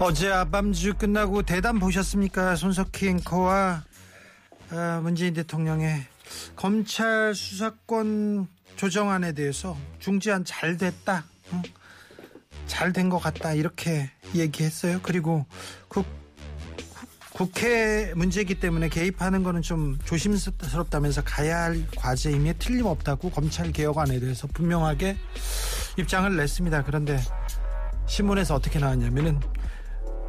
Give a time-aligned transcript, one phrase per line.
[0.00, 2.56] 어제 아밤주 끝나고 대담 보셨습니까?
[2.56, 3.84] 손석희 앵커와
[4.70, 6.04] 아, 문재인 대통령의
[6.56, 11.24] 검찰 수사권 조정안에 대해서 중지안 잘 됐다.
[12.66, 13.52] 잘된 것 같다.
[13.52, 15.00] 이렇게 얘기했어요.
[15.02, 15.46] 그리고
[15.88, 16.06] 국,
[17.32, 25.16] 국회 문제이기 때문에 개입하는 거는 좀 조심스럽다면서 가야 할 과제임에 틀림없다고 검찰 개혁안에 대해서 분명하게
[25.98, 26.84] 입장을 냈습니다.
[26.84, 27.20] 그런데
[28.06, 29.38] 신문에서 어떻게 나왔냐면은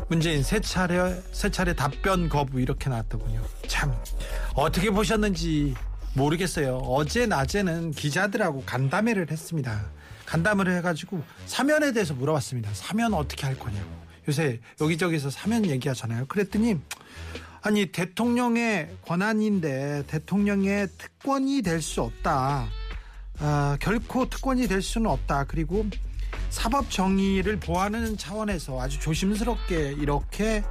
[0.09, 3.41] 문재인 세 차례 세 차례 답변 거부 이렇게 나왔더군요.
[3.67, 3.93] 참
[4.55, 5.73] 어떻게 보셨는지
[6.15, 6.77] 모르겠어요.
[6.77, 9.85] 어제 낮에는 기자들하고 간담회를 했습니다.
[10.25, 12.71] 간담회를 해가지고 사면에 대해서 물어봤습니다.
[12.73, 13.89] 사면 어떻게 할 거냐고.
[14.27, 16.25] 요새 여기저기서 사면 얘기하잖아요.
[16.27, 16.77] 그랬더니
[17.61, 22.67] 아니 대통령의 권한인데 대통령의 특권이 될 수 없다.
[23.39, 25.45] 아, 결코 특권이 될 수는 없다.
[25.45, 25.85] 그리고
[26.49, 30.63] 사법 정의를 보호하는 차원에서 아주 조심스럽게 이렇게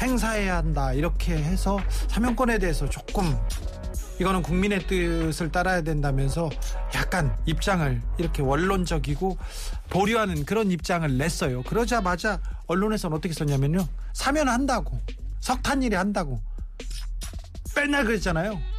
[0.00, 0.92] 행사해야 한다.
[0.92, 3.36] 이렇게 해서 사면권에 대해서 조금
[4.20, 6.50] 이거는 국민의 뜻을 따라야 된다면서
[6.94, 9.36] 약간 입장을 이렇게 원론적이고
[9.90, 11.62] 보류하는 그런 입장을 냈어요.
[11.62, 13.86] 그러자마자 언론에서는 어떻게 썼냐면요.
[14.12, 15.00] 사면한다고.
[15.40, 16.40] 석탄일이 한다고.
[17.74, 18.71] 맨날 그랬잖아요.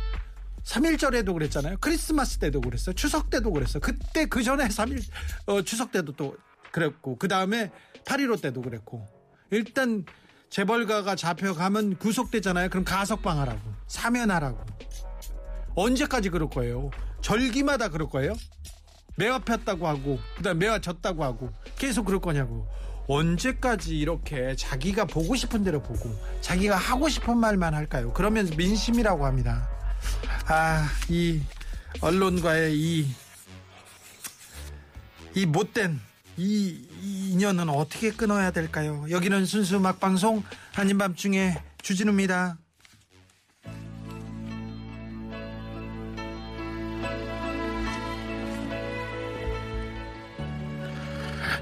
[0.63, 1.77] 3일절에도 그랬잖아요.
[1.79, 2.95] 크리스마스 때도 그랬어요.
[2.95, 3.81] 추석 때도 그랬어요.
[3.81, 5.03] 그때 그 전에 3일,
[5.47, 6.37] 어, 추석 때도 또
[6.71, 7.71] 그랬고, 그 다음에
[8.05, 9.05] 8.15 때도 그랬고.
[9.51, 10.05] 일단
[10.49, 12.69] 재벌가가 잡혀가면 구속되잖아요.
[12.69, 13.61] 그럼 가석방하라고.
[13.87, 14.59] 사면하라고.
[15.75, 16.91] 언제까지 그럴 거예요?
[17.21, 18.35] 절기마다 그럴 거예요?
[19.15, 22.67] 매화 폈다고 하고, 그 다음 매화 졌다고 하고, 계속 그럴 거냐고.
[23.07, 26.09] 언제까지 이렇게 자기가 보고 싶은 대로 보고,
[26.41, 28.13] 자기가 하고 싶은 말만 할까요?
[28.13, 29.69] 그러면 민심이라고 합니다.
[30.45, 31.41] 아, 이
[32.01, 33.07] 언론과의 이,
[35.35, 36.01] 이 못된
[36.35, 39.05] 이, 이 인연은 어떻게 끊어야 될까요?
[39.09, 40.43] 여기는 순수 막방송
[40.73, 42.57] 한인 밤중에 주진우입니다.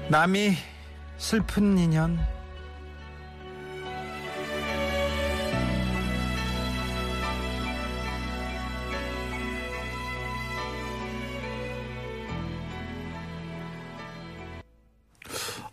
[0.08, 0.56] 남이
[1.18, 2.18] 슬픈 인연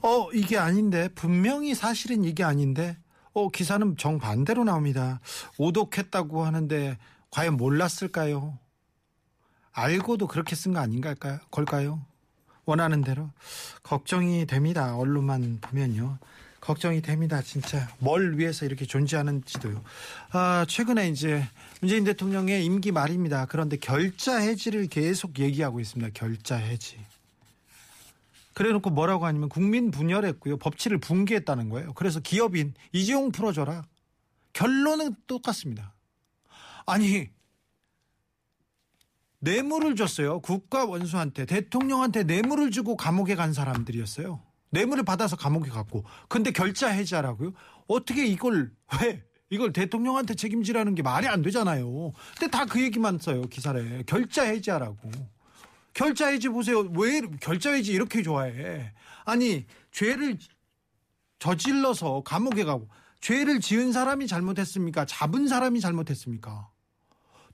[0.10, 2.98] 어 이게 아닌데 분명히 사실은 이게 아닌데
[3.34, 5.20] 어 기사는 정반대로 나옵니다.
[5.60, 6.98] 오독했다고 하는데
[7.30, 8.58] 과연 몰랐을까요?
[9.72, 11.14] 알고도 그렇게 쓴 거 아닌가
[11.52, 12.04] 걸까요?
[12.66, 13.30] 원하는 대로
[13.84, 14.98] 걱정이 됩니다.
[14.98, 16.18] 언론만 보면요.
[16.60, 17.44] 걱정이 됩니다.
[17.44, 19.84] 진짜 뭘 위해서 이렇게 존재하는지도요.
[20.32, 21.48] 아, 최근에 이제
[21.82, 23.46] 문재인 대통령의 임기 말입니다.
[23.46, 26.12] 그런데 결자 해지를 계속 얘기하고 있습니다.
[26.16, 26.98] 결자 해지.
[28.60, 30.58] 그래놓고 뭐라고 하냐면 국민 분열했고요.
[30.58, 31.94] 법치를 붕괴했다는 거예요.
[31.94, 33.84] 그래서 기업인 이재용 풀어줘라.
[34.52, 35.96] 결론은 똑같습니다.
[36.86, 37.30] 아니
[39.40, 40.42] 뇌물을 줬어요.
[40.42, 44.44] 국가 원수한테 대통령한테 뇌물을 주고 감옥에 간 사람들이었어요.
[44.72, 47.54] 뇌물을 받아서 감옥에 갔고 근데 결자 해지하라고요?
[47.88, 52.12] 어떻게 이걸 왜 이걸 대통령한테 책임지라는 게 말이 안 되잖아요.
[52.38, 55.39] 근데 다 그 얘기만 써요 기사에 결자 해지하라고.
[55.94, 56.80] 결자해지 보세요.
[56.96, 58.94] 왜 결자해지 이렇게 좋아해?
[59.26, 60.38] 아니 죄를
[61.40, 62.88] 저질러서 감옥에 가고
[63.22, 65.06] 죄를 지은 사람이 잘못했습니까?
[65.06, 66.70] 잡은 사람이 잘못했습니까?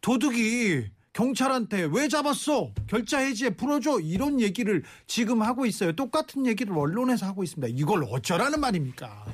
[0.01, 2.71] 도둑이 경찰한테 왜 잡았어?
[2.87, 5.93] 결자 해지에 풀어줘 이런 얘기를 지금 하고 있어요.
[5.93, 7.73] 똑같은 얘기를 언론에서 하고 있습니다.
[7.79, 9.25] 이걸 어쩌라는 말입니까?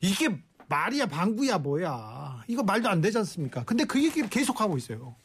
[0.00, 0.38] 이게
[0.68, 2.44] 말이야 방구야 뭐야?
[2.46, 3.64] 이거 말도 안 되지 않습니까?
[3.64, 5.16] 근데 그 얘기를 계속 하고 있어요.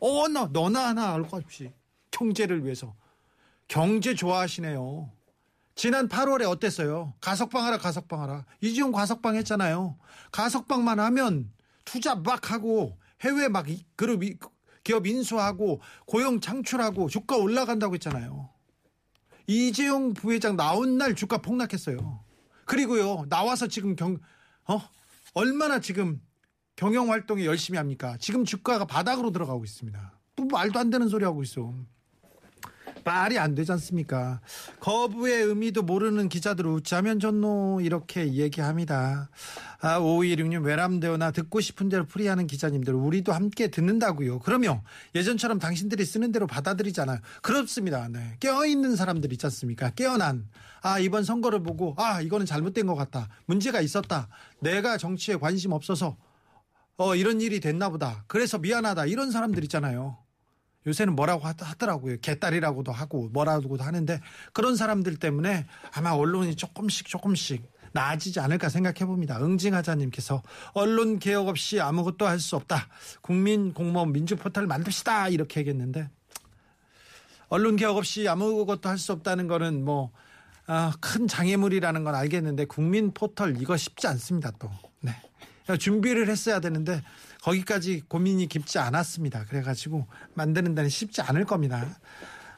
[0.00, 1.70] 어나 너나 하나 알것 없이.
[2.16, 2.94] 경제를 위해서.
[3.68, 5.10] 경제 좋아하시네요.
[5.74, 7.12] 지난 8월에 어땠어요?
[7.20, 8.46] 가석방 하라, 가석방 하라.
[8.62, 9.98] 이지용 가석방 했잖아요.
[10.32, 11.52] 가석방만 하면
[11.84, 14.22] 투자 막 하고 해외 막 그룹
[14.82, 18.48] 기업 인수하고 고용 창출하고 주가 올라간다고 했잖아요.
[19.46, 22.24] 이재용 부회장 나온 날 주가 폭락했어요.
[22.64, 24.18] 그리고요, 나와서 지금 경,
[24.66, 24.80] 어?
[25.34, 26.20] 얼마나 지금
[26.76, 28.16] 경영 활동에 열심히 합니까?
[28.18, 30.18] 지금 주가가 바닥으로 들어가고 있습니다.
[30.36, 31.74] 또 말도 안 되는 소리 하고 있어.
[33.06, 34.40] 말이 안 되지 않습니까?
[34.80, 39.30] 거부의 의미도 모르는 기자들 웃자면 좋노 이렇게 얘기합니다.
[39.80, 44.40] 아, 5216님 외람되거나 듣고 싶은 대로 풀이하는 기자님들 우리도 함께 듣는다고요.
[44.40, 44.80] 그러면
[45.14, 47.20] 예전처럼 당신들이 쓰는 대로 받아들이잖아요.
[47.42, 48.08] 그렇습니다.
[48.08, 48.36] 네.
[48.40, 49.90] 깨어있는 사람들 있지 않습니까?
[49.90, 50.48] 깨어난
[50.82, 53.28] 아 이번 선거를 보고 아 이거는 잘못된 것 같다.
[53.46, 54.28] 문제가 있었다.
[54.58, 56.16] 내가 정치에 관심 없어서
[56.96, 58.24] 어 이런 일이 됐나 보다.
[58.26, 59.06] 그래서 미안하다.
[59.06, 60.25] 이런 사람들 있잖아요.
[60.86, 62.16] 요새는 뭐라고 하- 하더라고요.
[62.20, 64.20] 개딸이라고도 하고 뭐라고도 하는데
[64.52, 69.38] 그런 사람들 때문에 아마 언론이 조금씩 조금씩 나아지지 않을까 생각해 봅니다.
[69.40, 70.42] 응징하자님께서
[70.74, 72.88] 언론 개혁 없이 아무것도 할 수 없다.
[73.22, 76.08] 국민 공무원 민주 포털 만듭시다 이렇게 얘기했는데
[77.48, 80.10] 언론 개혁 없이 아무것도 할 수 없다는 거는 뭐
[80.68, 84.70] 아, 큰 장애물이라는 건 알겠는데 국민 포털 이거 쉽지 않습니다 또.
[85.00, 85.12] 네.
[85.78, 87.02] 준비를 했어야 되는데
[87.46, 89.44] 거기까지 고민이 깊지 않았습니다.
[89.44, 91.96] 그래가지고 만드는 데는 쉽지 않을 겁니다.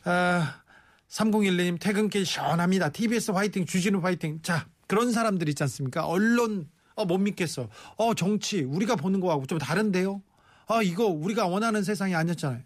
[0.04, 0.62] 아,
[1.10, 2.88] 3011님 퇴근길 시원합니다.
[2.88, 4.40] TBS 화이팅, 주진우 화이팅.
[4.42, 6.06] 자 그런 사람들 있지 않습니까?
[6.06, 7.68] 언론 어, 못 믿겠어.
[7.96, 10.22] 어 정치 우리가 보는 거하고 좀 다른데요.
[10.68, 12.62] 아 이거 우리가 원하는 세상이 아니었잖아요.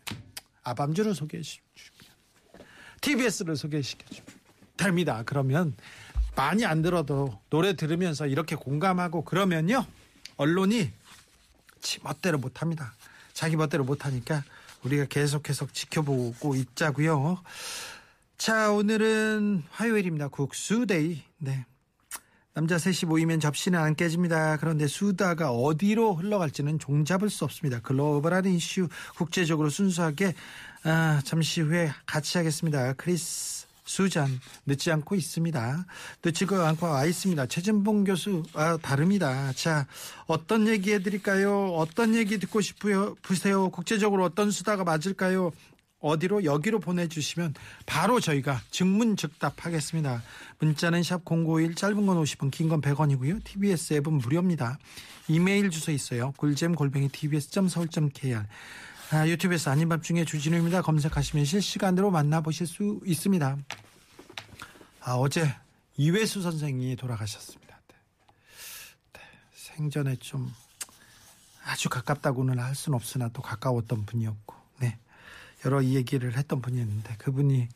[0.62, 2.14] 아밤주를 소개해 주십니다.
[3.00, 4.32] TBS를 소개시켜 줍니다.
[4.76, 5.22] 됩니다.
[5.26, 5.74] 그러면
[6.36, 9.84] 많이 안 들어도 노래 들으면서 이렇게 공감하고 그러면요
[10.36, 10.92] 언론이
[11.82, 12.94] 지 멋대로 못합니다.
[13.34, 14.42] 자기 멋대로 못하니까
[14.84, 17.42] 우리가 계속해서 지켜보고 있자고요.
[18.38, 20.28] 자 오늘은 화요일입니다.
[20.28, 21.22] 국수데이.
[21.38, 21.66] 네.
[22.54, 24.58] 남자 셋이 모이면 접시는 안 깨집니다.
[24.58, 27.80] 그런데 수다가 어디로 흘러갈지는 종잡을 수 없습니다.
[27.80, 30.34] 글로벌한 이슈 국제적으로 순수하게
[30.84, 32.92] 아, 잠시 후에 같이 하겠습니다.
[32.94, 35.86] 크리스 수잔 늦지 않고 있습니다.
[36.24, 37.46] 늦지고 않고 와 있습니다.
[37.46, 39.52] 최진봉 교수 아, 다릅니다.
[39.54, 39.86] 자
[40.26, 41.74] 어떤 얘기 해드릴까요?
[41.74, 43.70] 어떤 얘기 듣고 싶으요 보세요.
[43.70, 45.52] 국제적으로 어떤 수다가 맞을까요?
[46.00, 47.54] 어디로 여기로 보내주시면
[47.86, 50.22] 바로 저희가 증문즉답하겠습니다.
[50.58, 53.44] 문자는 샵 051 짧은 건 50원 긴 건 100원이고요.
[53.44, 54.78] TBS 앱은 무료입니다.
[55.28, 56.32] 이메일 주소 있어요.
[56.36, 58.42] 굴잼 골뱅이 tbs.서울.kr
[59.14, 60.80] 아, 유튜브에서 아닌 밤중에 주진우입니다.
[60.80, 63.58] 검색하시면 실시간으로 만나보실 수 있습니다.
[65.00, 65.54] 아, 어제
[65.98, 67.78] 이회수 선생이 돌아가셨습니다.
[67.88, 67.94] 네.
[69.12, 69.20] 네,
[69.52, 70.50] 생전에 좀
[71.62, 74.98] 아주 가깝다고는 할 수는 없으나 또 가까웠던 분이었고, 네.
[75.66, 77.68] 여러 얘기를 했던 분이었는데 그분이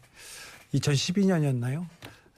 [0.73, 1.87] 2012년이었나요?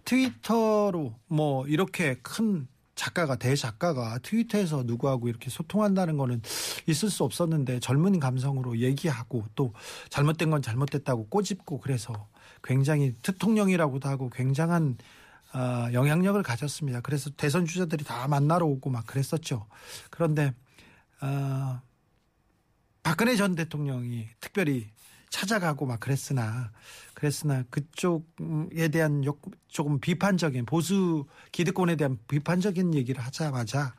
[0.06, 2.66] 트위터로 뭐 이렇게 큰
[2.98, 6.42] 작가가 대작가가 트위터에서 누구하고 이렇게 소통한다는 거는
[6.86, 9.72] 있을 수 없었는데 젊은 감성으로 얘기하고 또
[10.10, 12.28] 잘못된 건 잘못됐다고 꼬집고 그래서
[12.64, 14.98] 굉장히 특통령이라고도 하고 굉장한
[15.54, 17.00] 어, 영향력을 가졌습니다.
[17.00, 19.66] 그래서 대선 주자들이 다 만나러 오고 막 그랬었죠.
[20.10, 20.52] 그런데
[21.20, 21.80] 어,
[23.04, 24.90] 박근혜 전 대통령이 특별히
[25.30, 26.72] 찾아가고 막 그랬으나
[27.18, 29.36] 그랬으나 그쪽에 대한 요-
[29.66, 33.96] 조금 비판적인 보수 기득권에 대한 비판적인 얘기를 하자마자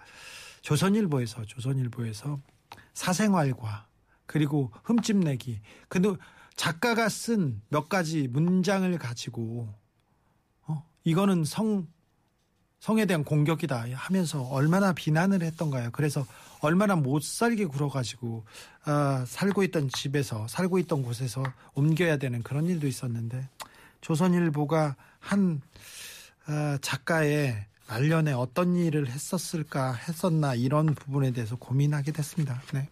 [0.61, 2.39] 조선일보에서 조선일보에서
[2.93, 3.87] 사생활과
[4.25, 6.17] 그리고 흠집내기 그
[6.55, 9.67] 작가가 쓴 몇 가지 문장을 가지고
[10.67, 11.87] 어 이거는 성
[12.79, 15.89] 성에 대한 공격이다 하면서 얼마나 비난을 했던가요.
[15.91, 16.25] 그래서
[16.61, 18.45] 얼마나 못 살게 굴어가지고
[18.85, 21.43] 아, 살고 있던 집에서 살고 있던 곳에서
[21.73, 23.47] 옮겨야 되는 그런 일도 있었는데
[24.01, 25.61] 조선일보가 한
[26.45, 32.61] 아, 작가의 말년에 어떤 일을 했었을까 했었나 이런 부분에 대해서 고민하게 됐습니다.
[32.73, 32.87] 네.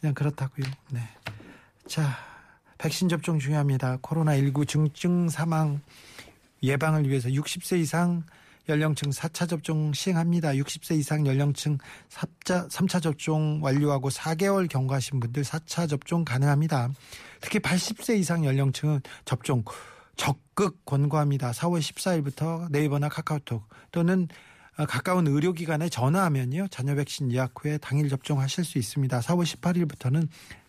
[0.00, 0.66] 그냥 그렇다고요.
[0.90, 1.00] 네.
[1.86, 2.16] 자,
[2.78, 3.98] 백신 접종 중요합니다.
[4.00, 5.80] 코로나 19 중증 사망
[6.62, 8.24] 예방을 위해서 60세 이상
[8.68, 10.50] 연령층 4차 접종 시행합니다.
[10.50, 11.78] 60세 이상 연령층
[12.10, 16.90] 3차, 3차 접종 완료하고 4개월 경과하신 분들 4차 접종 가능합니다.
[17.40, 19.64] 특히 80세 이상 연령층은 접종
[20.16, 21.52] 적극 권고합니다.
[21.52, 24.28] 4월 14일부터 네이버나 카카오톡 또는
[24.76, 26.68] 어, 가까운 의료기관에 전화하면요.
[26.68, 29.18] 자녀 백신 예약 후에 당일 접종하실 수 있습니다.
[29.20, 30.28] 4월 18일부터는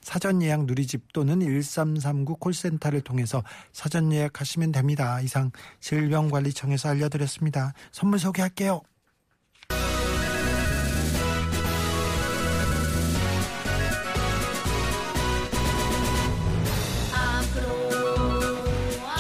[0.10, 5.22] 사전 예약 누리집 또는 1339 콜센터를 통해서 사전 예약하시면 됩니다.
[5.22, 5.52] 이상
[5.82, 7.74] 질병관리청에서 알려드렸습니다.
[7.92, 8.82] 선물 소개할게요.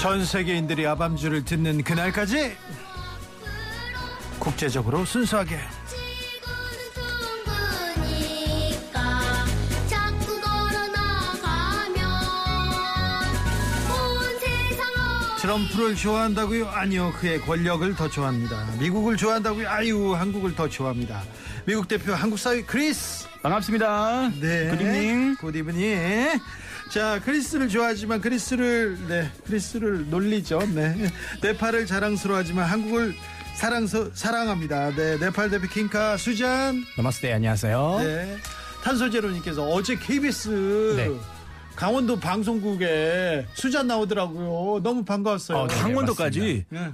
[0.01, 2.57] 전 세계인들이 아밤주를 듣는 그날까지
[4.39, 5.59] 국제적으로 순수하게
[15.49, 16.67] 트럼프를 좋아한다고요?
[16.67, 18.67] 아니요, 그의 권력을 더 좋아합니다.
[18.79, 19.67] 미국을 좋아한다고요?
[19.67, 21.23] 아유, 한국을 더 좋아합니다.
[21.65, 23.27] 미국 대표 한국 사회 크리스.
[23.41, 24.29] 반갑습니다.
[24.39, 24.69] 네.
[24.69, 25.37] Good evening.
[25.37, 26.39] Good evening.
[26.91, 30.59] 자, 크리스를 좋아하지만 크리스를 네, 크리스를 놀리죠.
[30.75, 31.11] 네.
[31.41, 33.15] 네팔을 자랑스러워하지만 한국을
[33.55, 34.93] 사랑서 사랑합니다.
[34.95, 36.85] 네, 네팔 대표 킹카 수잔.
[36.95, 37.97] नमस्ते 안녕하세요.
[38.03, 38.37] 네.
[38.83, 41.38] 탄소제로님께서 어제 KBS 네.
[41.79, 44.83] 강원도 방송국에 수잔 나오더라고요.
[44.83, 45.59] 너무 반가웠어요.
[45.59, 45.75] 어, 네.
[45.75, 46.91] 강원도까지 네.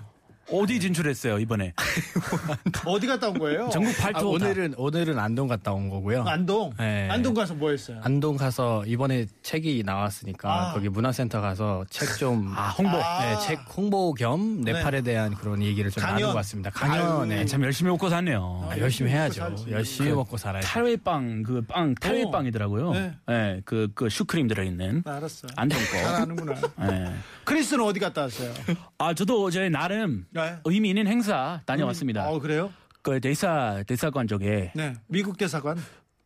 [0.51, 1.73] 어디 진출했어요 이번에?
[2.85, 3.69] 어디 갔다 온 거예요?
[3.71, 6.23] 전국 아, 발표 오늘은 오늘은 안동 갔다 온 거고요.
[6.27, 6.71] 안동.
[6.77, 7.07] 네.
[7.09, 7.99] 안동 가서 뭐 했어요?
[8.03, 10.73] 안동 가서 이번에 책이 나왔으니까 아.
[10.73, 12.95] 거기 문화센터 가서 책 좀 아, 홍보.
[12.97, 16.21] 네, 책 홍보 겸 네팔에 대한 그런 얘기를 좀 강연.
[16.21, 16.69] 나누고 왔습니다.
[16.69, 18.69] 강연에 참 열심히 먹고 사네요.
[18.71, 19.41] 아, 열심히 먹고 해야죠.
[19.41, 19.71] 살지.
[19.71, 20.67] 열심히 그 먹고 살아야죠.
[20.67, 22.93] 탈회빵 그 빵 탈회빵이더라고요.
[22.93, 23.13] 네.
[23.27, 23.61] 네.
[23.65, 25.47] 그, 그 슈크림 들어있는 알았어.
[25.55, 26.09] 안동 잘 거.
[26.21, 26.53] 아는구나.
[26.87, 27.13] 네.
[27.43, 28.53] 크리스는 어디 갔다 왔어요?
[28.99, 30.57] 아 저도 어제 나름 네.
[30.65, 32.29] 의미 있는 행사 다녀왔습니다.
[32.29, 32.71] 어, 그래요?
[33.01, 34.93] 그 대사 대사관 쪽에 네.
[35.07, 35.77] 미국 대사관,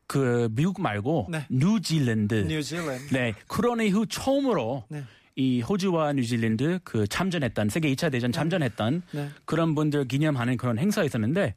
[0.07, 1.45] 그 미국 말고 네.
[1.49, 2.33] 뉴질랜드.
[2.47, 3.13] 뉴질랜드.
[3.13, 5.03] 네 코로나 이후 처음으로 네.
[5.35, 9.29] 이 호주와 뉴질랜드 그 참전했던 세계 2차 대전 참전했던 네.
[9.45, 11.53] 그런 분들 기념하는 그런 행사가 있었는데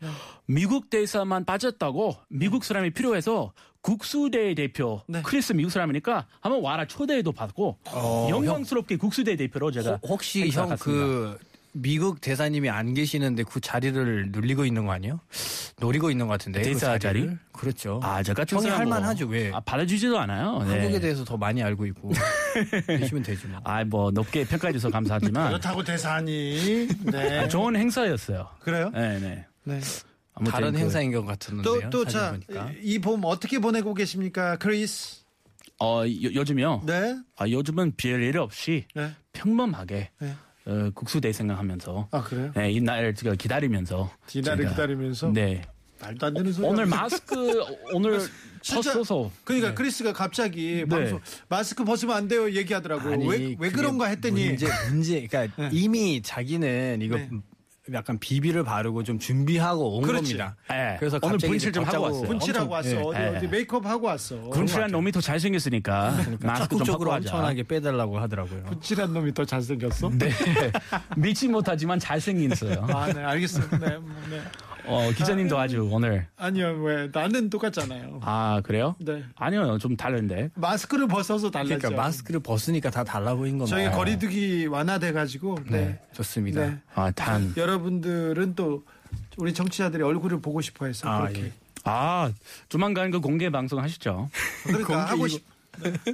[0.46, 5.22] 미국 대사만 빠졌다고 미국 사람이 필요해서 국수대 대표 네.
[5.22, 10.68] 크리스 미국 사람이니까 한번 와라 초대도 받고 어, 영광스럽게 국수대 대표로 제가 혹- 혹시 형
[10.68, 11.04] 갔습니다.
[11.06, 11.38] 그
[11.74, 15.20] 미국 대사님이 안 계시는데 그 자리를 눌리고 있는 거 아니에요?
[15.80, 16.60] 노리고 있는 것 같은데.
[16.60, 17.28] 그 대사 자리를?
[17.28, 17.38] 자리?
[17.52, 17.98] 그렇죠.
[18.02, 19.50] 아, 저 같은 형이 사람 할만하죠, 왜?
[19.54, 20.58] 아, 받아주지도 않아요.
[20.64, 20.70] 네.
[20.80, 22.10] 한국에 대해서 더 많이 알고 있고
[22.86, 23.60] 계시면 되지 뭐.
[23.64, 26.88] 아, 뭐 높게 평가해 줘서 감사하지만 그렇다고 대사니.
[27.10, 27.38] 네.
[27.38, 28.48] 아, 좋은 행사였어요.
[28.60, 28.90] 그래요?
[28.94, 29.46] 네, 네.
[29.64, 29.80] 네.
[30.50, 31.88] 다른 그- 행사인 것 같았는데요.
[31.90, 32.70] 또, 또, 사진 자, 보니까.
[32.82, 35.22] 이봄 어떻게 보내고 계십니까, 크리스?
[35.80, 36.82] 어, 요, 요즘요.
[36.86, 37.16] 네.
[37.36, 39.10] 아, 요즘은 별 일 없이 네.
[39.32, 40.34] 평범하게 네.
[40.64, 42.52] 어, 국수대 생각하면서 아, 그래요?
[42.54, 45.32] 네, 이날 제가 기다리면서 제가- 기다리면서?
[45.32, 45.62] 네.
[46.00, 46.66] 말도 안 되는 소리.
[46.66, 48.18] 오늘 마스크 오늘
[48.60, 50.84] 진짜- 벗어서 그러니까 크리스가 갑자기 네.
[50.84, 53.12] 방송 마스크 벗으면 안 돼요 얘기하더라고요.
[53.12, 55.68] 아니, 왜, 왜 그런가 했더니 문제 문제 그러니까 네.
[55.72, 57.28] 이미 자기는 이거 네.
[57.92, 60.36] 약간 비비를 바르고 좀 준비하고 온 그렇지.
[60.36, 60.56] 겁니다.
[60.68, 60.96] 네.
[60.98, 62.22] 그래서 오늘 갑자기 분칠 좀 하고 왔어요.
[62.22, 63.00] 분칠하고 왔어.
[63.00, 63.26] 어디, 예.
[63.36, 64.36] 어디 메이크업 하고 왔어.
[64.50, 67.30] 분칠한 놈이 더 잘생겼으니까 마스크 좀 적극적으로 바꿔 하자.
[67.36, 68.62] 엄청나게 빼달라고 하더라고요.
[68.64, 70.10] 분칠한 놈이 더 잘생겼어?
[70.18, 70.30] 네.
[71.16, 72.86] 믿지 못하지만 잘생겼어요.
[72.88, 73.78] 아, 네, 알겠습니다.
[73.78, 74.40] 네, 뭐, 네.
[74.84, 78.20] 어, 기자님도 아 주 오늘 아니요, 왜 나는 똑같잖아요.
[78.22, 78.94] 아 그래요?
[78.98, 79.22] 네.
[79.36, 80.50] 아니요 좀 다른데.
[80.54, 81.78] 마스크를 벗어서 달랐죠.
[81.78, 83.76] 그러니까 마스크를 벗으니까 다 달라 보인 겁니다.
[83.76, 85.70] 저희 거리두기 완화돼가지고 네.
[85.70, 86.60] 네, 좋습니다.
[86.66, 86.78] 네.
[86.94, 88.82] 아 단 여러분들은 또
[89.36, 91.52] 우리 정치자들의 얼굴을 보고 싶어 해서 아, 그렇게 예.
[91.84, 92.30] 아,
[92.68, 94.28] 조만간 그 공개 방송 하시죠.
[94.64, 95.51] 그러니까 하고 이거- 싶 네,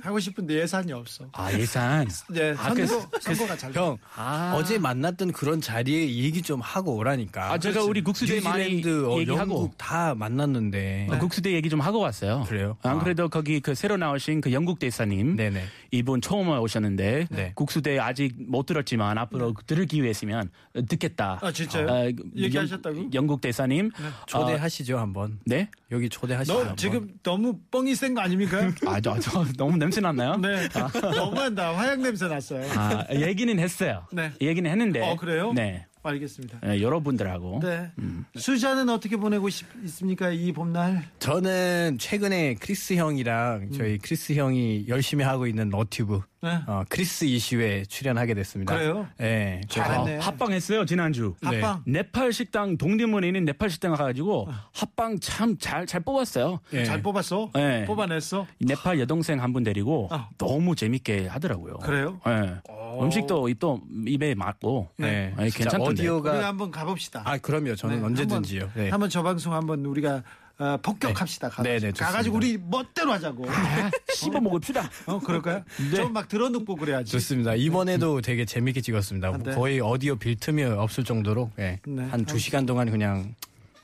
[0.03, 1.27] 하고 싶은데 예산이 없어.
[1.33, 2.09] 아, 예산.
[2.29, 3.73] 네, 아, 선거 그- 선거가 잘.
[3.73, 3.81] 돼.
[3.81, 4.55] 형 아.
[4.57, 7.53] 어제 만났던 그런 자리에 얘기 좀 하고 오라니까.
[7.53, 9.41] 아, 제가 우리 국수대 많이 뉴질랜드, 어, 얘기하고.
[9.53, 11.09] 영국 다 만났는데.
[11.11, 12.45] 어, 국수대 얘기 좀 하고 왔어요.
[12.49, 12.77] 그래요?
[12.83, 12.99] 안 아.
[13.03, 15.37] 그래도 거기 그 새로 나오신 그 영국 대사님.
[15.37, 15.65] 네네.
[15.91, 17.53] 이분 처음 오셨는데 네.
[17.55, 20.51] 국수대 아직 못 들었지만 앞으로 들을 기회 있으면
[20.89, 21.39] 듣겠다.
[21.43, 21.87] 아, 진짜요?
[21.87, 22.97] 어, 얘기하셨다고?
[22.99, 23.91] 영, 영국 대사님.
[24.27, 25.39] 초대하시죠 한번.
[25.47, 25.71] 네?
[25.91, 26.53] 여기 초대하시죠.
[26.53, 26.77] 너 한번.
[26.77, 28.71] 지금 너무 뻥이 센 거 아닙니까?
[28.87, 30.37] 아, 저, 저 너무 냄새 났나요?
[30.37, 30.69] 네,
[31.15, 31.75] 너무한다.
[31.75, 32.67] 화약 냄새 났어요.
[32.77, 34.07] 아, 얘기는 했어요.
[34.13, 34.33] 네.
[34.41, 35.01] 얘기는 했는데.
[35.01, 35.53] 어, 그래요?
[35.55, 35.87] 네.
[36.09, 36.61] 알겠습니다.
[36.63, 37.61] 네, 여러분들하고.
[37.63, 37.91] 네.
[38.37, 40.31] 수자는 어떻게 보내고 싶, 있습니까?
[40.31, 41.05] 이 봄날?
[41.19, 46.61] 저는 최근에 크리스 형이랑 저희 크리스 형이 열심히 하고 있는 너튜브 네.
[46.69, 48.73] 어, 크리스 이슈에 출연하게 됐습니다.
[48.75, 49.09] 그래요?
[49.19, 49.61] 네.
[49.69, 50.19] 잘했네.
[50.19, 51.35] 아, 합방했어요, 지난주.
[51.43, 51.83] 합방.
[51.85, 56.61] 네팔 식당, 동대문에 있는 네팔 식당 가가지고 합방 참 잘, 잘 뽑았어요.
[56.75, 56.85] 예.
[56.85, 57.51] 잘 뽑았어?
[57.55, 57.85] 네.
[57.87, 58.47] 뽑아냈어?
[58.61, 60.29] 네팔 여동생 한 분 데리고 어.
[60.39, 61.79] 너무 재밌게 하더라고요.
[61.79, 62.21] 그래요?
[62.27, 62.55] 네.
[63.03, 64.91] 음식도 또 입에 맞고.
[64.99, 65.33] 네.
[65.37, 66.03] 네, 진짜 괜찮던데.
[66.03, 67.23] 오디오가 우리가 한번 가봅시다.
[67.25, 67.75] 아 그럼요.
[67.75, 68.63] 저는 네, 언제든지요.
[68.65, 68.91] 한번, 네.
[68.91, 70.23] 한번 저 방송 한번 우리가
[70.59, 71.49] 어, 폭격합시다.
[71.49, 71.63] 가가지고.
[71.63, 72.07] 네, 네, 좋습니다.
[72.07, 73.45] 가가지고 우리 멋대로 하자고.
[73.49, 74.91] 아, 씹어 먹읍시다.
[75.07, 75.63] 어, 그럴까요?
[75.95, 77.13] 좀막 들어눕고 그래야지.
[77.13, 77.55] 좋습니다.
[77.55, 79.29] 이번에도 되게 재밌게 찍었습니다.
[79.29, 79.55] 아, 네.
[79.55, 81.79] 거의 오디오 빌 틈이 없을 정도로 예.
[81.87, 82.05] 네.
[82.09, 83.35] 한두 시간 동안 그냥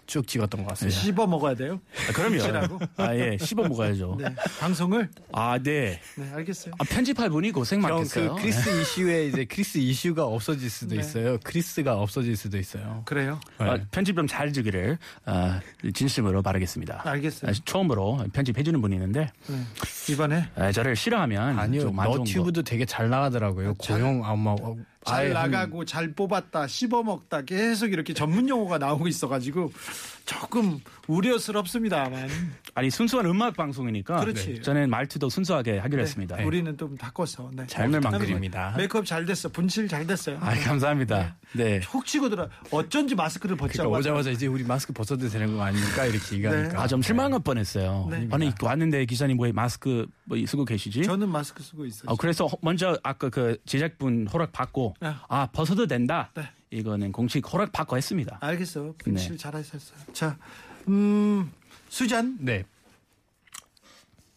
[0.06, 0.98] 쭉 찍었던 것 같습니다.
[1.00, 1.80] 씹어 먹어야 돼요.
[2.08, 2.38] 아, 그럼요.
[2.40, 2.78] 씹으라고?
[2.96, 3.36] 아, 예.
[3.40, 4.16] 씹어 먹어야죠.
[4.20, 4.34] 네.
[4.60, 5.08] 방송을?
[5.32, 6.00] 아, 네.
[6.16, 6.74] 네, 알겠어요.
[6.78, 8.34] 아, 편집할 분이 고생 형, 많겠어요.
[8.34, 11.00] 그 크리스 이슈에 이제 크리스 이슈가 없어질 수도 네.
[11.00, 11.38] 있어요.
[11.42, 13.02] 크리스가 없어질 수도 있어요.
[13.04, 13.40] 그래요.
[13.58, 13.66] 네.
[13.66, 15.60] 아, 편집 좀 잘 주기를 아,
[15.92, 17.02] 진심으로 바라겠습니다.
[17.04, 17.50] 알겠어요.
[17.50, 19.56] 아, 처음으로 편집해주는 분이 있는데 네.
[20.12, 21.90] 이번에 아, 저를 싫어하면 아니요.
[21.90, 23.74] 너튜브도 되게 잘 나가더라고요.
[23.74, 29.72] 고용 아마 어, 잘 나가고 잘 뽑았다 씹어 먹다 계속 이렇게 전문 용어가 나오고 있어가지고
[30.24, 32.28] 조금 우려스럽습니다만
[32.74, 34.54] 아니 순수한 음악 방송이니까 그렇지.
[34.54, 34.60] 네.
[34.62, 36.36] 저는 말투도 순수하게 하기로 했습니다.
[36.36, 37.50] 네, 우리는 좀 바꿔서.
[37.54, 37.64] 네.
[37.66, 38.74] 잘 오늘만 드립니다.
[38.76, 39.48] 메이크업 잘 됐어.
[39.48, 40.38] 분칠 잘 됐어요.
[40.40, 41.36] 아, 감사합니다.
[41.52, 41.78] 네.
[41.80, 42.48] 훅 치고 들어.
[42.70, 43.96] 어쩐지 마스크를 그러니까 벗자고.
[43.96, 46.04] 오자마자 이제 우리 마스크 벗어도 되는 거 아닙니까?
[46.06, 46.82] 이렇게 얘기하니까.
[46.82, 48.08] 아, 좀 실망할 뻔했어요.
[48.10, 48.28] 네.
[48.32, 51.02] 아니 왔는데 기사님 왜 마스크 뭐 쓰고 계시지?
[51.02, 52.10] 저는 마스크 쓰고 있어요.
[52.10, 55.12] 어, 그래서 허- 먼저 아까 그 제작분 허락 받고 네.
[55.28, 56.30] 아 벗어도 된다.
[56.34, 56.42] 네.
[56.70, 58.38] 이거는 공식 허락 받고 했습니다.
[58.40, 58.94] 알겠어.
[58.98, 59.36] 분칠 네.
[59.36, 59.98] 잘하셨어요.
[60.12, 60.36] 자,
[60.88, 61.50] 음,
[61.88, 62.64] 수잔 네.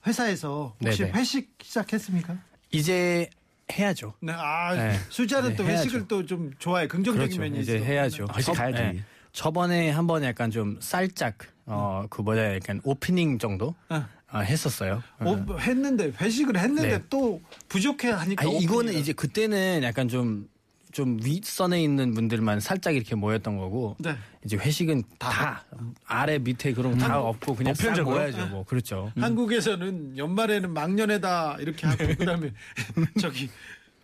[0.05, 1.11] 회사에서 혹시 네네.
[1.17, 2.37] 회식 시작했습니까?
[2.71, 3.29] 이제
[3.71, 4.13] 해야죠.
[4.21, 4.97] 네, 아, 네.
[5.09, 5.81] 수잔은 네, 또 해야죠.
[5.81, 6.87] 회식을 또좀 좋아해.
[6.87, 7.41] 긍정적인 그렇죠.
[7.41, 7.85] 면이 이제 있어.
[7.85, 8.27] 해야죠.
[8.33, 8.81] 회식 가야지.
[8.81, 9.03] 네.
[9.33, 14.01] 저번에 한 번 약간 좀 살짝 어그 뭐냐 약간 오프닝 정도 네.
[14.31, 15.03] 어, 했었어요.
[15.19, 15.57] 어, 어.
[15.57, 17.03] 했는데 회식을 했는데 네.
[17.09, 18.93] 또 부족해 하니까 아니, 이거는.
[18.93, 20.49] 이제 그때는 약간 좀
[20.91, 24.15] 좀 윗선에 있는 분들만 살짝 이렇게 모였던 거고 네.
[24.45, 25.63] 이제 회식은 다,
[26.05, 27.99] 아래 밑에 그런 거다 없고 그냥 싹?
[28.01, 28.47] 모여야죠.
[28.47, 29.11] 뭐 그렇죠.
[29.17, 32.53] 한국에서는 연말에는 막년에다 이렇게 하고 그다음에
[33.21, 33.49] 저기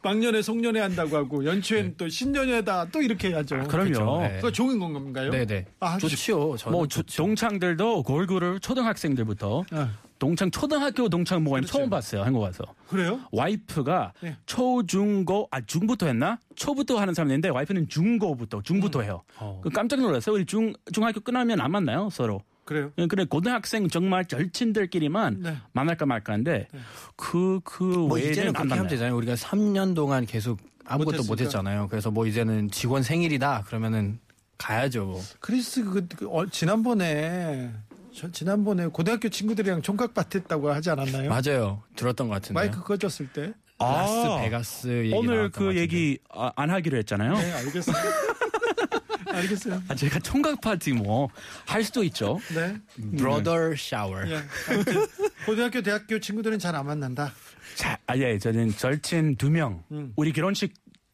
[0.04, 3.56] 막년에 송년회 한다고 하고 연초에는 또 신년회다 또 이렇게 해야죠.
[3.56, 4.22] 아, 그럼요.
[4.22, 4.36] 네.
[4.36, 5.32] 그거 좋은 건가요?
[5.32, 5.66] 네네.
[5.80, 6.58] 아, 좋지요.
[6.58, 11.77] 저는 뭐 조- 동창들도 골고루 초등학생들부터 아, 동창 초등학교 동창 모임 그렇죠.
[11.79, 13.20] 처음 봤어요 한국 와서 그래요?
[13.32, 14.38] 와이프가 네.
[14.46, 19.24] 초중고 아 중부터 했나 초부터 하는 사람이 있는데 와이프는 중고부터 중부터 해요.
[19.38, 19.60] 어.
[19.63, 20.36] 그 깜짝 놀랐어요.
[20.36, 22.41] 우리 중 중학교 끝나면 안 만나요 서로.
[22.65, 22.91] 그래요?
[23.10, 25.58] 그래 고등학생 정말 절친들끼리만 네.
[25.74, 26.70] 만날까 말까인데
[27.17, 28.88] 그 그뭐 외에는 이제는 안 그렇게 하면 만나요.
[28.89, 29.17] 되잖아요.
[29.17, 31.24] 우리가 3년 동안 계속 아무것도.
[31.24, 31.88] 못했잖아요.
[31.89, 34.20] 그래서 뭐 이제는 직원 생일이다 그러면은
[34.58, 35.05] 가야죠.
[35.05, 35.22] 뭐.
[35.41, 37.72] 크리스 그, 그 어, 지난번에
[38.15, 41.29] 저 지난번에 고등학교 친구들이랑 총각 파티 했다고 하지 않았나요?
[41.29, 41.82] 맞아요.
[41.96, 42.53] 들었던 것 같은데.
[42.53, 43.53] 마이크 꺼졌을 때.
[43.79, 45.75] 라스베가스 얘기 오늘 그.
[45.75, 47.34] 얘기 아, 안 하기로 했잖아요.
[47.34, 47.96] 네, 알겠어요.
[49.27, 49.82] 알겠어요.
[49.88, 51.27] 아, 제가 총각 파티 뭐
[51.65, 52.39] 할 수도 있죠.
[52.53, 52.77] 네.
[53.18, 54.22] bridal shower.
[54.29, 54.39] 예.
[54.70, 55.05] 아무튼
[55.46, 57.34] 고등학교, 대학교 친구들은 잘 안 만난다.
[57.75, 60.13] 자, 아, 예, 저는 절친 두 명, 음.
[60.15, 60.74] 우리 결혼식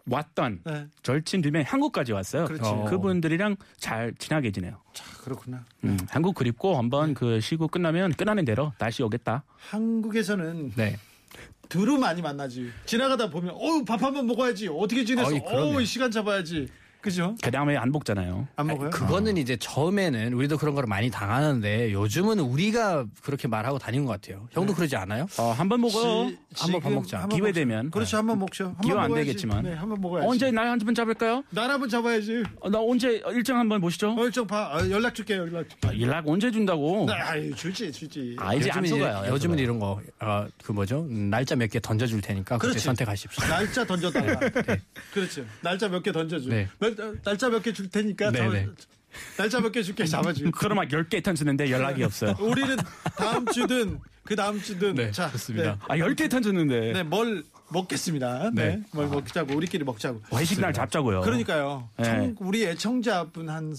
[0.10, 0.88] 왔던 네.
[1.04, 2.46] 절친 두명 한국까지 왔어요.
[2.46, 2.64] 그렇지.
[2.64, 4.82] 어, 그분들이랑 잘 친하게 지내요.
[4.94, 5.66] 자, 그렇구나.
[5.84, 9.44] 음, 한국 그립고 한번 그 시구 끝나면 끝나는 대로 다시 오겠다.
[9.58, 10.98] 한국에서는 네.
[11.70, 12.72] 두루 많이 만나지.
[12.86, 14.68] 지나가다 보면, 어우, 밥 한번 먹어야지.
[14.68, 15.30] 어떻게 지냈어?
[15.46, 16.68] 어우, 시간 잡아야지.
[17.02, 17.34] 그죠?
[17.42, 18.48] 그 다음에 안 먹잖아요.
[18.58, 18.90] 안 먹어요?
[18.90, 24.50] 그거는 이제 처음에는 우리도 그런 걸 많이 당하는데 요즘은 우리가 그렇게 말하고 다니는 것 같아요.
[24.52, 25.26] 형도 그러지 않아요?
[25.38, 26.30] 어, 한 번 먹어요.
[26.30, 27.20] 지- 한번 밥 먹자.
[27.22, 27.54] 한번 기회 먹자.
[27.60, 27.92] 되면.
[27.92, 28.18] 그렇죠.
[28.18, 28.66] 한번 먹죠.
[28.66, 29.28] 한번 기회 안 먹어야지.
[29.28, 29.64] 되겠지만.
[29.64, 30.28] 네, 한번 먹어야지.
[30.28, 31.44] 언제 날 한 번 잡을까요?
[31.52, 32.44] 날 한 번 잡아야지.
[32.60, 34.16] 어, 나 언제 일정 한 번 보시죠.
[34.18, 34.70] 어, 일정 봐.
[34.74, 35.88] 아, 연락 줄게, 연락 줄게.
[35.88, 37.06] 아, 연락 언제 준다고?
[37.08, 38.36] 네, 아유, 주지, 주지.
[38.40, 39.32] 아, 이제 안 속아요.
[39.32, 41.02] 요즘은 이런 거, 어, 그 뭐죠?
[41.10, 42.86] 음, 날짜 몇 개 던져줄 테니까 그때 그렇지.
[42.86, 43.46] 선택하십시오.
[43.48, 44.40] 날짜 던져달라.
[45.14, 45.46] 그렇죠.
[45.62, 46.50] 날짜 몇 개 던져줘.
[46.50, 46.68] 네.
[46.80, 46.89] 몇-
[47.24, 48.32] 날짜 몇 개 줄 테니까.
[48.32, 48.68] 네, 잡아- 네.
[49.38, 50.52] 날짜 몇 개 줄게 잡아줘.
[50.52, 52.36] 그럼 막 10개 던지는데 연락이 없어요.
[52.40, 52.78] 우리는
[53.18, 55.78] 다음 주든 그 다음 주든 네, 자, 좋습니다.
[55.88, 56.80] 아, 10개 던졌는데.
[56.80, 58.52] 네, 네, 뭘 먹겠습니다.
[58.54, 58.76] 네.
[58.78, 58.84] 네.
[58.92, 60.22] 뭘 먹자고 우리끼리 먹자고.
[60.36, 61.22] 회식 날 잡자고요.
[61.22, 61.90] 그러니까요.
[61.98, 62.04] 네.
[62.04, 63.76] 청- 우리 애청자분 한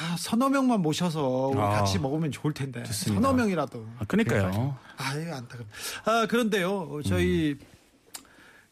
[0.00, 2.82] 아, 서너 명만 모셔서 우리 아, 같이 먹으면 좋을 텐데.
[2.84, 3.20] 좋습니다.
[3.22, 3.86] 서너 명이라도.
[3.98, 4.78] 아, 그러니까요.
[4.98, 5.66] 아유, 안타깝.
[6.04, 7.00] 아, 그런데요.
[7.08, 7.56] 저희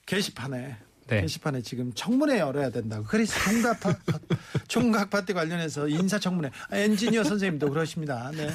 [0.07, 0.77] 게시판에
[1.09, 1.23] 네.
[1.23, 3.05] 게시판에 지금 청문회 열어야 된다고.
[3.05, 3.95] 그래서 총각 파,
[4.69, 6.51] 총각 파티 관련해서 인사 청문회.
[6.71, 8.31] 아, 엔지니어 선생님도 그러십니다.
[8.35, 8.49] 네.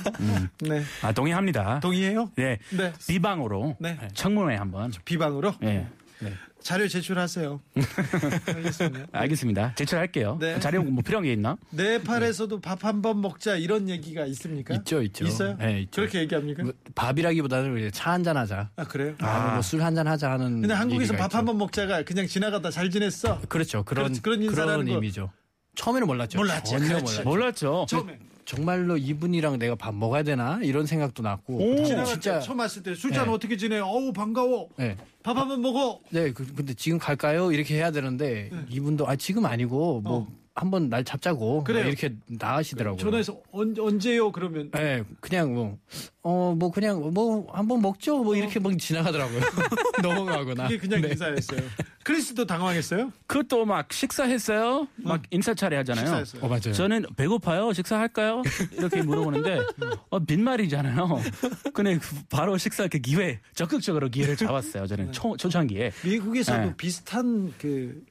[0.60, 0.84] 네.
[1.02, 1.80] 아, 동의합니다.
[1.80, 2.32] 동의해요?
[2.36, 2.60] 네.
[2.72, 2.94] 네.
[3.08, 3.98] 비방으로 네.
[4.14, 4.92] 청문회 한번.
[5.04, 5.88] 비방으로 네.
[6.64, 7.60] 자료 제출하세요.
[8.56, 9.06] 알겠습니다.
[9.12, 9.76] 알겠습니다.
[9.76, 10.38] 제출할게요.
[10.40, 10.60] 네.
[10.60, 11.58] 자료 뭐 필요한 게 있나?
[11.72, 14.74] 네팔에서도 밥 한 번 먹자 이런 얘기가 있습니까?
[14.76, 15.26] 있죠, 있죠.
[15.26, 15.58] 있어요?
[15.60, 16.02] 네, 있죠.
[16.02, 16.64] 그렇게 얘기합니까?
[16.64, 18.70] 뭐, 밥이라기보다는 차 한 잔 하자.
[18.78, 19.14] 아 그래요?
[19.20, 20.62] 아, 뭐술 한 잔 하자 하는.
[20.62, 21.44] 근데 한국에서 밥 한.
[21.44, 23.42] 번 먹자가 그냥 지나가다 잘 지냈어.
[23.50, 23.84] 그렇죠.
[23.84, 24.94] 그런 그렇지, 그런 거.
[24.94, 25.30] 의미죠.
[25.76, 26.38] 처음에는 몰랐죠.
[26.38, 27.04] 몰랐지, 전혀 그렇지.
[27.24, 27.24] 몰랐죠.
[27.24, 27.86] 몰랐죠.
[27.90, 31.56] 처음에 정말로 이분이랑 내가 밥 먹어야 되나 이런 생각도 났고.
[31.58, 31.84] 오.
[31.84, 32.40] 지나갈 진짜.
[32.40, 33.32] 때 처음 왔을 때 술잔 네.
[33.32, 33.80] 어떻게 지내?
[33.80, 34.70] 어우 반가워.
[34.78, 34.98] 네.
[35.24, 36.00] 밥 한번 먹어.
[36.10, 37.52] 네, 그, 근데 지금 갈까요?
[37.52, 40.28] 이렇게 해야 되는데 이분도 아 지금 아니고 뭐 어.
[40.56, 41.84] 한번 날 잡자고 그래요.
[41.84, 43.00] 뭐 이렇게 나가시더라고요.
[43.00, 44.32] 전화해서 언, 언제요?
[44.32, 45.78] 그러면 네, 그냥 뭐,
[46.22, 48.24] 어, 뭐, 그냥, 뭐, 한번 먹죠?
[48.24, 49.40] 뭐, 이렇게 막 지나가더라고요.
[50.04, 50.68] 넘어가거나.
[50.68, 51.10] 이게 그냥 네.
[51.10, 51.62] 인사였어요.
[52.04, 53.12] 크리스도 당황했어요?
[53.26, 54.88] 그것도 막 식사했어요?
[54.98, 56.06] 막 인사 차례 하잖아요.
[56.06, 56.44] 식사했어요.
[56.44, 56.74] 어, 맞아요.
[56.74, 57.74] 저는 배고파요.
[57.74, 58.44] 식사할까요?
[58.74, 59.60] 이렇게 물어보는데
[60.10, 61.22] 어, 빈말이잖아요.
[61.74, 64.86] 근데 그 바로 식사 그 기회 적극적으로 기회를 잡았어요.
[64.86, 65.92] 저는 초, 초창기에.
[66.04, 66.74] 미국에서도 네.
[66.76, 68.04] 비슷한 그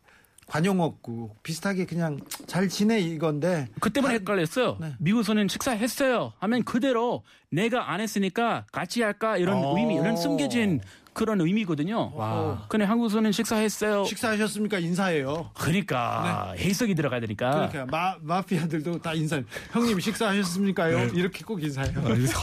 [0.52, 4.76] 관용어구 비슷하게 그냥 잘 지내 이건데 그때만 헷갈렸어요.
[4.78, 4.92] 네.
[4.98, 6.34] 미국에서는 식사했어요.
[6.40, 9.74] 하면 그대로 내가 안 했으니까 같이 할까 이런 어.
[9.74, 10.80] 의미, 이런 숨겨진
[11.14, 12.12] 그런 의미거든요.
[12.14, 12.64] 와.
[12.68, 14.05] 근데 한국에서는 식사했어요.
[14.05, 14.79] 식사하셨습니까?
[14.79, 15.51] 인사해요.
[15.55, 17.68] 그러니까 해석이 들어가야 되니까.
[17.68, 19.40] 그러니까 마, 마피아들도 다 인사.
[19.72, 21.09] 형님 식사하셨습니까요?
[21.14, 21.92] 이렇게 꼭 인사해요.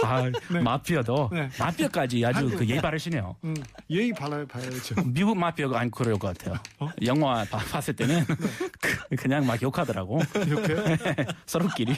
[0.04, 0.24] 아,
[0.62, 1.50] 마피아도 네.
[1.60, 3.36] 마피아까지 아주 그 예의 바르시네요.
[3.44, 3.56] 음,
[3.90, 4.96] 예의 바라 봐야죠.
[5.06, 6.56] 미국 마피아가 안 그럴 것 같아요.
[7.06, 8.24] 영화 봐- 봤을 때는
[8.82, 10.20] 그- 그냥 막 욕하더라고.
[10.46, 10.76] 이렇게
[11.48, 11.96] 서로끼리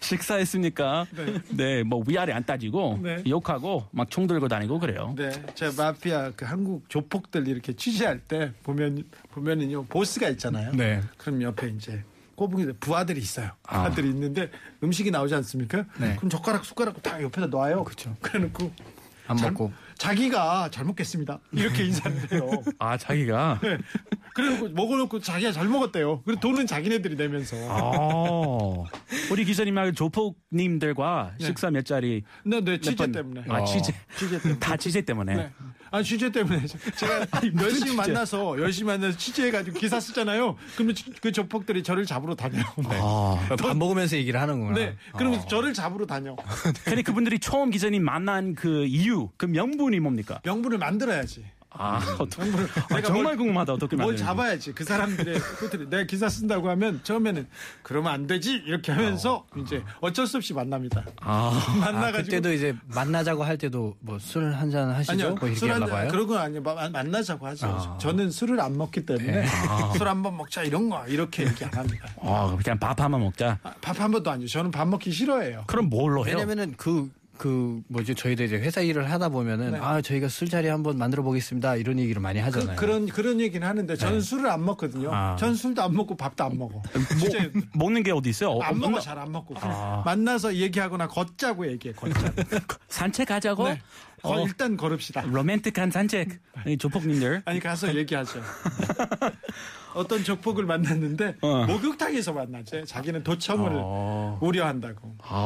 [0.00, 1.06] 식사했습니까?
[1.50, 1.82] 네.
[1.84, 3.22] 뭐 위아래 안 따지고 네.
[3.28, 5.14] 욕하고 막 총 들고 다니고 그래요.
[5.16, 10.72] 네, 제가 마피아 그 한국 조폭들 이렇게 취재할 때 보면 보면은요 보스가 있잖아요.
[10.72, 11.00] 네.
[11.16, 12.02] 그럼 옆에 이제
[12.34, 13.50] 꼬붕이 부하들이 있어요.
[13.66, 13.78] 아.
[13.82, 14.50] 부하들이 있는데
[14.82, 15.84] 음식이 나오지 않습니까?
[15.98, 16.16] 네.
[16.16, 17.84] 그럼 젓가락 숟가락 다 옆에다 놔요.
[17.84, 18.16] 그쵸.
[18.20, 18.72] 그래놓고
[19.28, 19.72] 안 잘- 먹고.
[19.98, 21.40] 자기가 잘 먹겠습니다.
[21.52, 22.50] 이렇게 인사를 해요.
[22.78, 23.78] 아 자기가 네.
[24.38, 26.22] 그래놓고 먹어놓고 자기가 잘 먹었대요.
[26.24, 27.56] 그리고 돈은 자기네들이 내면서.
[27.68, 33.44] 아, 우리 기자님하고 조폭님들과 식사 몇 자리 네, 네, 취재 번- 때문에.
[33.48, 34.58] 아 취재 취재 때문에.
[34.60, 35.50] 다 취재 때문에 네.
[35.90, 36.64] 아 취재 때문에
[36.96, 37.26] 제가
[37.62, 37.96] 열심히?
[37.96, 40.56] 만나서 열심히 만나서 취재해가지고 기사 쓰잖아요.
[40.76, 42.62] 그러면 그 조폭들이 저를 잡으러 다녀요.
[42.86, 44.74] 아, 밥 먹으면서 얘기를 하는구나.
[44.78, 46.36] 네, 그러면 저를 잡으러 다녀.
[46.84, 50.40] 근데 그분들이 처음 기자님 만난 그 이유 그 명분이 뭡니까?
[50.44, 51.44] 명분을 만들어야지.
[51.70, 54.24] 아, 어떻게, 명분을 아, 내가 정말 뭘, 궁금하다 어떻게 뭘 만드는지.
[54.24, 54.72] 잡아야지.
[54.72, 57.46] 그 사람들의 끝을 내가 기사 쓴다고 하면 처음에는
[57.82, 61.04] 그러면 안 되지 이렇게 하면서 이제 어쩔 수 없이 만납니다.
[61.20, 65.12] 아, 아, 만나가지고 그때도 이제 만나자고 할 때도 뭐 술 한 잔 하시죠?
[65.12, 66.08] 아니요, 뭐 이렇게 술 하나 한 봐요.
[66.10, 66.62] 그런 건 아니에요.
[66.62, 67.66] 마- 만나자고 하죠.
[67.66, 67.98] 아.
[67.98, 69.46] 저는 술을 안 먹기 때문에
[69.96, 72.08] 술한 번 먹자 이런 거 이렇게 얘기 안 합니다.
[72.22, 73.58] 아, 그냥 밥 한 번 먹자.
[73.62, 74.50] 아, 밥한 번도 아니죠.
[74.58, 75.64] 저는 밥 먹기 싫어해요.
[75.66, 76.34] 그럼 뭘로 해요?
[76.36, 79.78] 왜냐면은 그, 그, 뭐지, 저희도 이제 회사 일을 하다 보면은, 네.
[79.80, 81.76] 아, 저희가 술자리 한번 만들어 보겠습니다.
[81.76, 82.76] 이런 얘기를 많이 하잖아요.
[82.76, 85.10] 그, 런 그런 얘기는 하는데 저는 술을 안 먹거든요.
[85.12, 85.36] 아.
[85.36, 86.82] 전 술도 안 먹고 밥도 안 먹어.
[87.18, 88.50] 진짜 먹는 게 어디 있어요?
[88.50, 90.02] 어, 안 먹어 잘 안 먹고 아.
[90.04, 92.32] 만나서 얘기하거나 걷자고 얘기해 걷자.
[92.88, 93.68] 산책하자고?
[93.68, 93.80] 네.
[94.22, 95.22] 거- 어, 일단 걸읍시다.
[95.26, 96.40] 로맨틱한 산책.
[96.66, 97.42] 이 조폭님들.
[97.44, 98.40] 아니 가서 얘기하죠.
[99.94, 101.64] 어떤 조폭을 만났는데 어.
[101.66, 102.82] 목욕탕에서 만나지.
[102.86, 104.38] 자기는 도청을 어.
[104.42, 105.16] 우려한다고.
[105.22, 105.40] 아,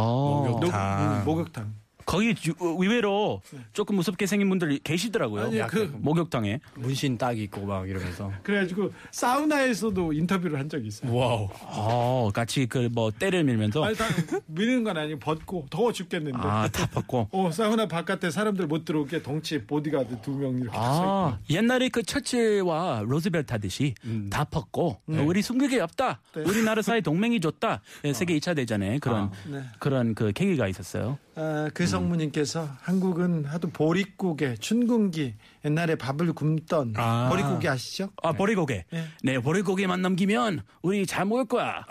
[0.60, 1.74] 녹- 음, 목욕탕.
[2.04, 5.42] 거기 주- 의외로 조금 무섭게 생긴 분들이 계시더라고요.
[5.44, 6.60] 아니, 그- 목욕탕에.
[6.76, 8.32] 문신 딱 있고 막 이러면서.
[8.42, 11.14] 그래가지고 사우나에서도 인터뷰를 한 적이 있어요.
[11.14, 11.48] 와우.
[11.62, 13.82] 어, 같이 그 뭐 때를 밀면서.
[13.84, 14.04] 아니 다
[14.46, 16.38] 미는 건 아니고 벗고 더워 죽겠는데.
[16.42, 17.28] 아, 다 벗고.
[17.32, 22.02] 어 사우나 바깥에 사람들 못 들어오게 덩치 보디가드 두 명 이렇게 서 아, 옛날에 그
[22.02, 23.94] 처칠과 로즈벨트 하듯이
[24.30, 26.20] 다 벗고 우리 숨기게 없다.
[26.34, 26.42] 네.
[26.42, 27.80] 우리나라 사이 동맹이 좋다.
[28.04, 29.62] 예, 세계 2차 대전에 그런 네.
[29.78, 31.18] 그런 그 계기가 있었어요.
[31.34, 37.28] 아, 그 성무님께서 한국은 하도 보릿고개, 춘궁기 옛날에 밥을 굶던 아.
[37.30, 38.10] 보릿고개 아시죠?
[38.22, 38.84] 아, 보리고개.
[38.90, 39.06] 네.
[39.22, 41.84] 네, 보리고개만 넘기면 우리 잘 먹을 거야.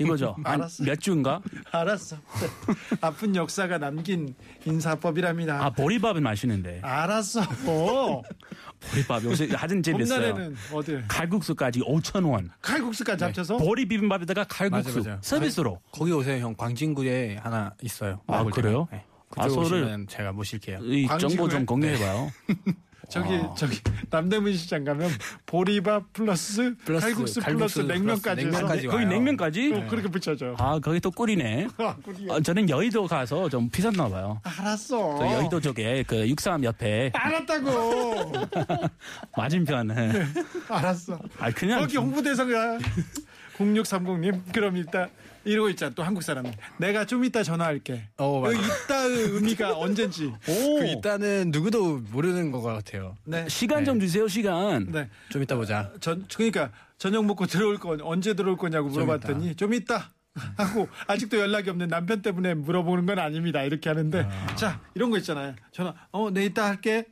[0.00, 0.34] 이거죠.
[0.42, 0.86] 한 알았어요.
[0.86, 1.40] 몇 주인가?
[1.70, 2.16] 알았어.
[3.00, 5.64] 아픈 역사가 남긴 인사법이랍니다.
[5.64, 6.80] 아, 보리밥은 맛있는데.
[6.82, 7.42] 알았어.
[7.66, 8.22] 어.
[8.90, 10.52] 보리밥 요새 하던 집 있어요.
[10.72, 12.50] 어디 칼국수까지 5천 원.
[12.60, 15.22] 칼국수까지 합쳐서 보리 비빔밥에다가 칼국수 맞아, 맞아.
[15.22, 15.80] 서비스로.
[15.92, 16.54] 거기 오세요, 형.
[16.56, 18.20] 광진구에 하나 있어요.
[18.26, 18.88] 아, 그래요?
[18.92, 19.04] 네.
[19.36, 20.78] 아, 오시면 제가 모실게요.
[20.82, 21.66] 이 정보 좀 광진구에?
[21.66, 22.30] 공유해봐요.
[23.08, 23.54] 저기 아.
[23.54, 25.10] 저기 남대문 시장 가면
[25.46, 29.06] 보리밥 플러스, 플러스 칼국수, 칼국수 플러스 냉면까지 냉면까지 해서 거기.
[29.06, 29.70] 냉면까지?
[29.70, 30.54] 또 그렇게 붙여줘.
[30.58, 31.68] 아, 거기 또 꿀이네.
[31.78, 31.96] 아.
[32.28, 34.40] 어, 저는 여의도 가서 좀 비쌌나 봐요.
[34.44, 35.14] 알았어.
[35.18, 38.32] 그 여의도 쪽에 그 육삼 옆에 알았다고.
[39.36, 39.90] 맞은편.
[39.90, 40.26] 예.
[40.68, 41.18] 알았어.
[41.38, 42.78] 아, 그냥 거기 홍보대사가
[43.58, 45.08] 0630님 그럼 이따
[45.44, 46.44] 이러고 있잖아 또 한국 사람
[46.78, 48.58] 내가 좀 이따 전화할게 어, 그 맞아.
[48.84, 53.16] 이따의 의미가 언젠지 오, 그 일단은 누구도 모르는 것 같아요.
[53.24, 53.46] 네.
[53.48, 54.90] 시간 좀 주세요, 시간.
[54.90, 55.08] 네.
[55.30, 55.90] 좀 이따 보자.
[56.00, 60.12] 전 그러니까 저녁 먹고 들어올 건 언제 들어올 거냐고 물어봤더니 좀 이따
[60.56, 65.54] 하고 아직도 연락이 없는 남편 때문에 물어보는 건 아닙니다 이렇게 하는데 자 이런 거 있잖아요
[65.70, 67.06] 전화 어내 이따 할게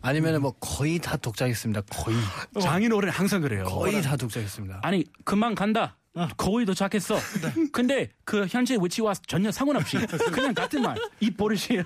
[0.00, 1.82] 아니면 은 뭐 거의 다 독자겠습니다.
[1.82, 2.16] 거의.
[2.60, 3.64] 장인어른 항상 그래요.
[3.64, 4.80] 거의 다 독자겠습니다.
[4.82, 5.96] 아니, 금방 간다.
[6.36, 7.14] 거의 도착했어.
[7.16, 7.68] 네.
[7.72, 9.96] 근데 그 현재 위치와 전혀 상관없이
[10.30, 10.94] 그냥 같은 말.
[11.20, 11.84] 이 버릇이에요.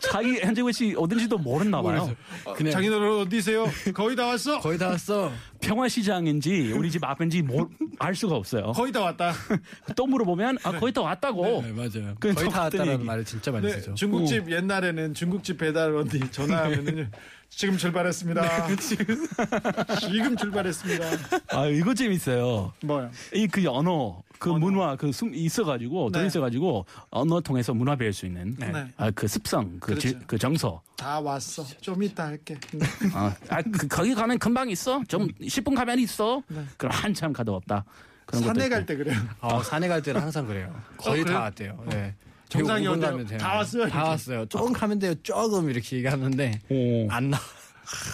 [0.00, 2.16] 자기 현재 위치 어딘지도 모르나 봐요.
[2.56, 5.30] 그냥 장인어른 어디세요 거의 다 왔어 거의 다 왔어.
[5.60, 7.68] 평화시장인지 우리 집 앞인지 모-
[7.98, 8.72] 알 수가 없어요.
[8.72, 9.32] 거의 다 왔다
[9.94, 11.62] 또 물어보면 아 거의 다 왔다고.
[11.62, 12.14] 네, 맞아요.
[12.18, 13.04] 그건 거의 다 얘기.
[13.04, 13.94] 말을 진짜 많이 네, 쓰죠.
[13.94, 17.10] 중국집 옛날에는 중국집 배달 언니 전화하면은
[17.50, 18.42] 지금 출발했습니다.
[20.00, 21.04] 지금 출발했습니다.
[21.50, 22.72] 아 이거 재밌어요.
[22.84, 23.10] 뭐요?
[23.34, 26.28] 이 그 언어, 그 문화, 그 숨 있어가지고 돈 네.
[26.28, 28.72] 있어가지고 언어 통해서 문화 배울 수 있는 네.
[28.96, 30.08] 아, 그 습성, 그, 그렇죠.
[30.08, 30.80] 지- 그 정서.
[30.96, 31.64] 다 왔어.
[31.80, 32.56] 좀 이따 할게.
[32.72, 32.86] 네.
[33.12, 35.02] 아, 아, 그, 거기 가면 금방 있어.
[35.08, 36.42] 좀 10분 가면 있어.
[36.48, 36.64] 네.
[36.78, 37.84] 그럼 한참 가도 없다.
[38.32, 38.68] 산에.
[38.68, 39.18] 갈 때 그래요.
[39.40, 40.72] 어, 산에 갈 때는 항상 그래요.
[40.96, 41.36] 거의 어, 그래요?
[41.36, 41.84] 다 왔대요.
[41.90, 42.14] 네.
[42.50, 43.10] 정상이 5분 어때요?
[43.10, 43.38] 가면 돼요.
[43.38, 44.08] 다 왔어요, 다 이렇게.
[44.10, 44.46] 왔어요.
[44.46, 45.14] 조금 가면 돼요.
[45.22, 47.08] 조금 이렇게 얘기하는데 오.
[47.10, 47.38] 안 나.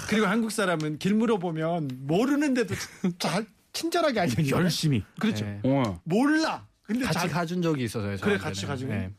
[0.08, 2.74] 그리고 한국 사람은 길 물어보면 모르는데도
[3.18, 4.56] 잘 친절하게 알려줘요.
[4.62, 5.02] 열심히.
[5.18, 5.44] 그렇죠.
[5.44, 5.60] 네.
[5.64, 6.00] 어.
[6.04, 6.66] 몰라.
[6.82, 8.16] 근데 같이 잘 가준 적이 있어서요.
[8.20, 8.38] 그래.
[8.38, 8.92] 같이 가지고.
[8.92, 9.10] 네.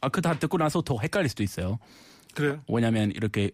[0.00, 1.78] 아, 그 다 듣고 나서 더 헷갈릴 수도 있어요.
[2.34, 2.62] 그래요.
[2.68, 3.50] 왜냐하면 이렇게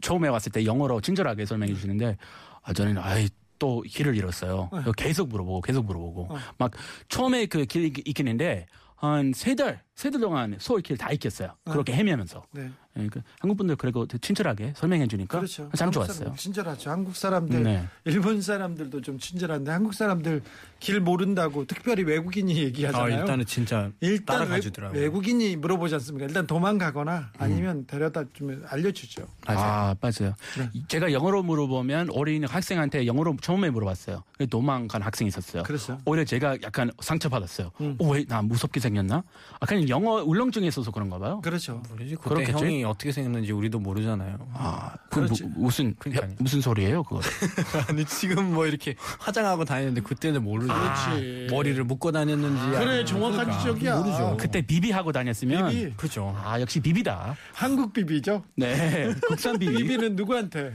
[0.00, 2.16] 처음에 왔을 때 영어로 친절하게 설명해 주시는데
[2.62, 4.70] 아 저는 아이 또 길을 잃었어요.
[4.72, 4.92] 네.
[4.96, 6.72] 계속 물어보고 계속 물어보고 막
[7.08, 11.56] 처음에 그길 익히는데 한 세 달 세 달 동안 서울 길다 익혔어요.
[11.64, 12.42] 그렇게 헤매면서.
[12.52, 12.70] 네.
[12.98, 15.68] 예, 그 한국 분들 그리고 친절하게 설명해 주니까 그렇죠.
[15.76, 16.34] 참 좋았어요.
[16.36, 16.90] 친절하죠.
[16.90, 17.84] 한국 사람들, 네.
[18.04, 20.42] 일본 사람들도 좀 친절한데 한국 사람들
[20.78, 23.20] 길 모른다고 특별히 외국인이 아, 얘기하잖아요.
[23.20, 25.00] 일단은 진짜 일단 따라가주더라고요.
[25.00, 26.26] 외, 국인이 물어보지 않습니까?
[26.26, 29.26] 일단 도망가거나 아니면 데려다 주면 알려주죠.
[29.46, 30.34] 아, 맞아요.
[30.58, 30.70] 네.
[30.88, 34.22] 제가 영어로 물어보면 어린 학생한테 영어로 처음에 물어봤어요.
[34.50, 35.62] 도망간 학생이 있었어요.
[35.64, 35.98] 그랬어요?
[36.04, 37.70] 오히려 제가 약간 상처받았어요.
[37.80, 37.96] 음.
[37.98, 39.24] 어, 왜나 무섭게 생겼나?
[39.60, 41.40] 아, 그냥 영어 울렁증이 있어서 그런가 봐요.
[41.42, 41.82] 그렇죠.
[41.88, 42.14] 모르지.
[42.16, 42.52] 그때 그렇겠지?
[42.64, 44.38] 형이 어떻게 생겼는지 우리도 모르잖아요.
[44.54, 45.20] 아, 그.
[45.20, 46.32] 무, 무슨 그러니까요.
[46.38, 47.20] 무슨 소리예요, 그거?
[47.88, 50.72] 아니 지금 뭐 이렇게 화장하고 다녔는데 그때는 모르죠.
[50.72, 51.48] 그렇지.
[51.50, 52.62] 머리를 묶고 다녔는지.
[52.78, 53.58] 그래 정확한 그러니까.
[53.58, 53.96] 지적이야.
[53.98, 54.36] 모르죠.
[54.38, 55.94] 그때 비비 하고 다녔으면 비비.
[55.96, 56.34] 그죠.
[56.44, 57.36] 아, 역시 비비다.
[57.52, 58.42] 한국 비비죠.
[58.56, 59.12] 네.
[59.26, 59.74] 국산 비비.
[59.74, 60.72] 비비는 누구한테?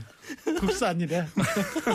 [0.58, 1.26] 국산이래.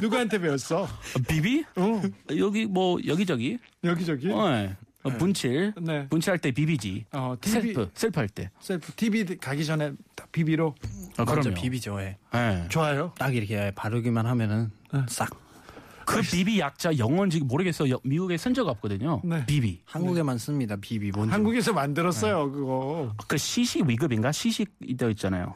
[0.02, 0.84] 누구한테 배웠어?
[0.84, 0.88] 어,
[1.28, 1.64] 비비?
[1.76, 2.02] 어,
[2.38, 3.58] 여기 뭐 여기저기.
[3.84, 4.30] 여기저기.
[4.32, 4.76] 어, 네.
[5.06, 5.74] 어, 분칠.
[5.82, 6.08] 네.
[6.10, 7.06] 분칠할 때 BB지.
[7.14, 8.50] 어, TV, 셀프, 셀프 할 때.
[8.60, 10.74] 셀프 TV 가기 전에 다 BB로
[11.18, 11.54] 아, 맞아 그럼요.
[11.62, 12.00] BB죠.
[12.02, 12.18] 예.
[12.34, 12.66] 네.
[12.70, 13.12] 좋아요.
[13.18, 14.72] 딱 이렇게 바르기만 하면은
[15.08, 15.30] 싹.
[16.08, 17.90] 그 BB 약자 영어인지 모르겠어.
[17.90, 19.22] 요 미국에 쓴 적 없거든요.
[19.24, 19.44] 네.
[19.46, 19.82] BB.
[19.86, 20.76] 한국에만 씁니다.
[20.80, 21.32] BB 뭔지.
[21.32, 23.14] 한국에서 만들었어요 그거.
[23.28, 24.32] 그 CC 윗급인가?
[24.32, 25.56] CC도 있잖아요.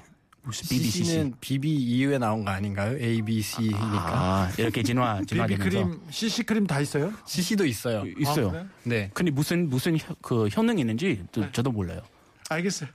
[0.49, 1.03] 무슨 BB CC.
[1.03, 2.97] CC는 BB 이후에 나온 거 아닌가요?
[2.99, 3.77] A, B, C니까.
[3.81, 7.13] 아, 이렇게 진화 BB 진화되면서 크림, CC 크림 다 있어요?
[7.25, 8.03] CC도 있어요.
[8.17, 8.47] 있어요.
[8.47, 8.67] 아, 그래요?
[8.83, 9.11] 네.
[9.13, 11.49] 근데 무슨 무슨 혀- 그 효능이 있는지 또 네.
[11.51, 12.01] 저도 몰라요.
[12.49, 12.89] 알겠어요.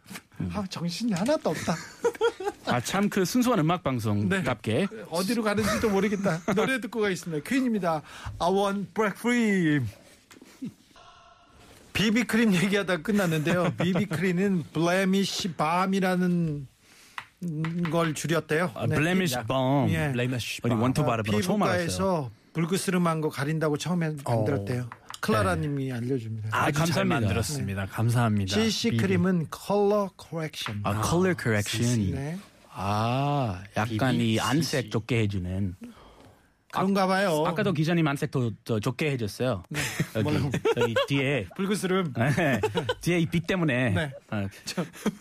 [0.52, 1.76] 아, 정신이 하나도 없다.
[2.66, 6.40] 아 참 그 순수한 음악 방송답게 어디로 가는지도 모르겠다.
[6.56, 7.48] 노래 듣고 가겠습니다.
[7.48, 8.02] 퀸입니다.
[8.40, 9.80] I want break free.
[11.92, 13.72] 비비크림 얘기하다 끝났는데요.
[13.80, 16.66] 비비크림은 블레미시 밤이라는
[17.90, 18.72] 걸 줄였대요.
[18.74, 18.94] 아, 네.
[18.94, 19.88] 블레미시 범.
[19.90, 20.12] 예.
[20.12, 21.86] 블레미시 우리 원투 바르는 거 처음 알았어요.
[21.86, 24.88] 피부과에서 불그스름한 거 가린다고 처음에 만들었대요.
[25.20, 26.50] 클라라님이 알려줍니다.
[26.52, 27.20] 아, 감사합니다.
[27.20, 27.86] 만들었습니다.
[27.86, 28.54] 감사합니다.
[28.54, 28.96] CC.
[28.96, 30.80] 크림은 color correction.
[30.82, 32.10] 아, color correction.
[32.12, 32.38] 네.
[32.70, 34.90] 아, 약간 BB, 이 안색 CC.
[34.90, 35.76] 좋게 해주는.
[36.74, 37.44] 그런가 봐요.
[37.46, 39.62] 아까도 기자님 안색 더, 더 좋게 해줬어요.
[40.16, 42.12] 여기, 여기 뒤에 불그스름.
[42.14, 42.60] 네,
[43.00, 44.12] 뒤에 이 빛 때문에 네.
[44.30, 44.46] 어,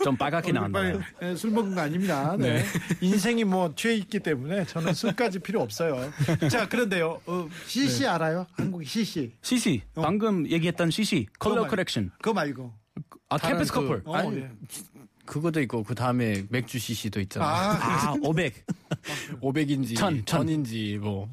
[0.04, 1.00] 좀 빨갛게 나온다요.
[1.22, 2.36] 네, 술 먹은 거 아닙니다.
[2.38, 2.64] 네.
[3.02, 6.12] 인생이 뭐 취해 있기 때문에 저는 술까지 필요 없어요.
[6.50, 7.22] 자, 그런데요.
[7.26, 8.08] 어, CC 네.
[8.08, 8.46] 알아요?
[8.54, 9.32] 한국 CC.
[9.42, 12.12] CC 방금 얘기했던 CC color correction.
[12.22, 12.74] 그거 말고.
[13.30, 14.02] 아 캠퍼스 그- 커플.
[14.06, 14.50] 어, 아니, 예.
[15.34, 17.50] 그것도 있고 그 다음에 맥주 CC도 있잖아요.
[17.50, 18.54] 아, 아 500.
[19.42, 20.26] 500인지 천, 천.
[20.26, 21.28] 천인지 뭐.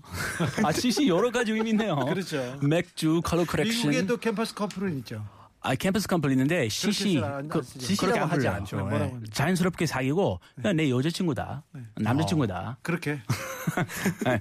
[0.65, 1.97] 아 CC 여러 가지 의미 있네요.
[2.09, 2.59] 그렇죠.
[2.63, 3.91] 맥주 color correction.
[3.91, 5.27] 미국에도 캠퍼스 커플은 있죠.
[5.61, 7.61] 아 캠퍼스 커플 있는데 CC 잘안 그,
[7.99, 8.49] 그렇게 안 하지.
[8.49, 8.89] 않죠.
[8.89, 9.13] 네.
[9.33, 11.63] 자연스럽게 사귀고 그냥 내 여자친구다.
[11.97, 12.79] 남자친구다.
[12.81, 13.21] 그렇게.
[14.25, 14.41] 네.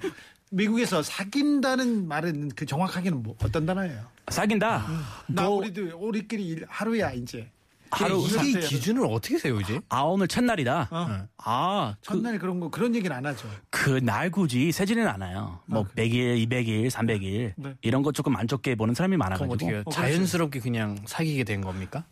[0.51, 4.03] 미국에서 사귄다는 말은 그 정확하게는 뭐, 어떤 단어예요?
[4.29, 4.87] 사귄다.
[5.27, 7.51] 나 너- 우리도 우리끼리 일- 하루야 이제.
[7.91, 8.53] 하루 이.
[8.59, 9.81] 기준을 어떻게 세우지?
[9.89, 10.87] 아 오늘 첫날이다.
[10.91, 11.27] 어.
[11.37, 13.47] 아, 그, 첫날 그런 거 그런 얘기는 안 하죠.
[13.69, 15.59] 그 날 굳이 세지는 않아요.
[15.65, 17.73] 뭐 100일, 200일, 300일 네.
[17.81, 19.53] 이런 거 조금 안 좋게 보는 사람이 많아가지고.
[19.53, 19.83] 어떻게 해요?
[19.91, 22.05] 자연스럽게 그냥 사귀게 된 겁니까?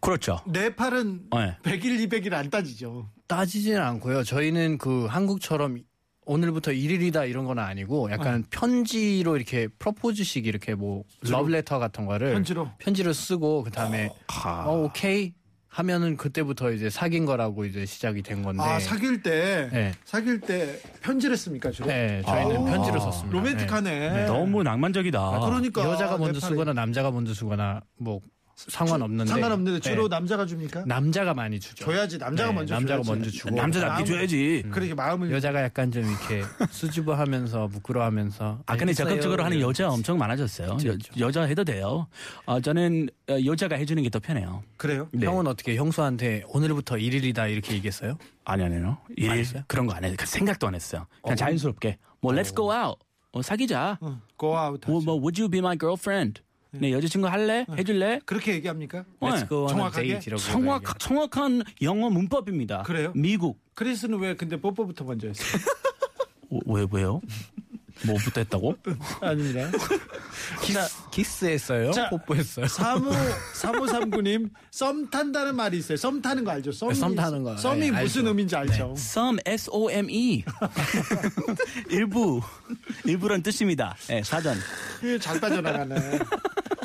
[0.00, 0.40] 그렇죠.
[0.46, 1.56] 네팔은 네.
[1.62, 3.08] 100일, 200일 안 따지죠.
[3.26, 4.22] 따지지는 않고요.
[4.24, 5.78] 저희는 그 한국처럼
[6.34, 12.70] 오늘부터 1일이다 이런 건 아니고 약간 편지로 이렇게 프로포즈식 이렇게 뭐 러브레터 같은 거를 편지로?
[12.78, 14.10] 편지를 쓰고 그다음에
[14.64, 15.32] 어, 오케이
[15.66, 18.62] 하면은 그때부터 이제 사귄 거라고 이제 시작이 된 건데.
[18.62, 19.92] 아 사귈 때 네.
[20.04, 21.88] 사귈 때 편지를 씁니까 주로?
[21.88, 23.36] 네, 저희는 아, 편지를 썼습니다.
[23.36, 24.26] 로맨틱하네.
[24.26, 25.40] 너무 낭만적이다.
[25.40, 26.38] 그러니까 여자가 먼저.
[26.40, 28.20] 쓰거나 남자가 먼저 쓰거나 뭐
[28.68, 30.16] 상관없는데 상관없는데 주로 네.
[30.16, 30.84] 남자가 줍니까?
[30.86, 31.84] 남자가 많이 주죠.
[31.84, 33.10] 줘야지 남자가 네, 먼저 남자가 줘야지.
[33.10, 34.64] 먼저 주고 남자답게 줘야지.
[34.70, 38.92] 그렇게 마음을 여자가 약간 좀 이렇게 수줍어하면서 부끄러워하면서 아, 근데.
[38.92, 40.76] 적극적으로 하는 여자 엄청 많아졌어요.
[40.84, 41.12] 여, 있죠.
[41.18, 42.06] 여 자 해도 돼요.
[42.46, 44.64] 아, 저는 어, 여자가 해주는 게 더 편해요.
[44.76, 45.08] 그래요?
[45.12, 45.24] 네.
[45.24, 48.18] 형은 어떻게 형수한테 오늘부터 1일이다 이렇게 얘기했어요?
[48.44, 48.98] 아니, 아니요.
[49.16, 49.62] 일 했어요?
[49.68, 50.16] 그런 거안 했어요.
[50.26, 51.06] 생각도 안 했어요.
[51.22, 51.96] 그냥 자연스럽게.
[52.20, 52.96] 뭐, let's go out.
[53.32, 53.98] 어, 사귀자.
[54.00, 54.90] 어, go out.
[54.90, 55.00] 뭐.
[55.00, 56.42] 뭐, would you be my girlfriend?
[56.72, 57.66] 내 여자친구 할래?
[57.76, 58.20] 해줄래?
[58.24, 59.04] 그렇게 얘기합니까?
[59.22, 60.20] A 정확하게?
[60.38, 62.82] 정확, 정확한 영어 문법입니다.
[62.82, 63.12] 그래요?
[63.14, 63.58] 미국.
[63.74, 65.60] 크리스는 왜 근데 뽀뽀부터 먼저 했어요?
[66.50, 67.20] 어, 왜, 왜요?
[68.06, 68.76] 뭐 붙었다고?
[69.20, 69.70] 아닙니다.
[70.62, 70.78] 키스,
[71.10, 71.92] 키스했어요?
[71.92, 72.66] 자, 뽀뽀했어요?
[72.66, 73.12] 사무
[73.54, 75.96] 사무삼구님 썸 탄다는 말이 있어요.
[75.96, 76.72] 썸 타는 거 알죠?
[76.72, 78.28] 썸이, 썸 타는 거, 썸이 예, 무슨 알죠.
[78.28, 78.94] 의미인지 알죠?
[78.96, 80.44] Some S O M E
[81.90, 82.40] 일부
[83.04, 83.96] 일부란 뜻입니다.
[84.10, 84.56] 예, 사전.
[85.04, 86.18] 예, 잘 빠져나가네.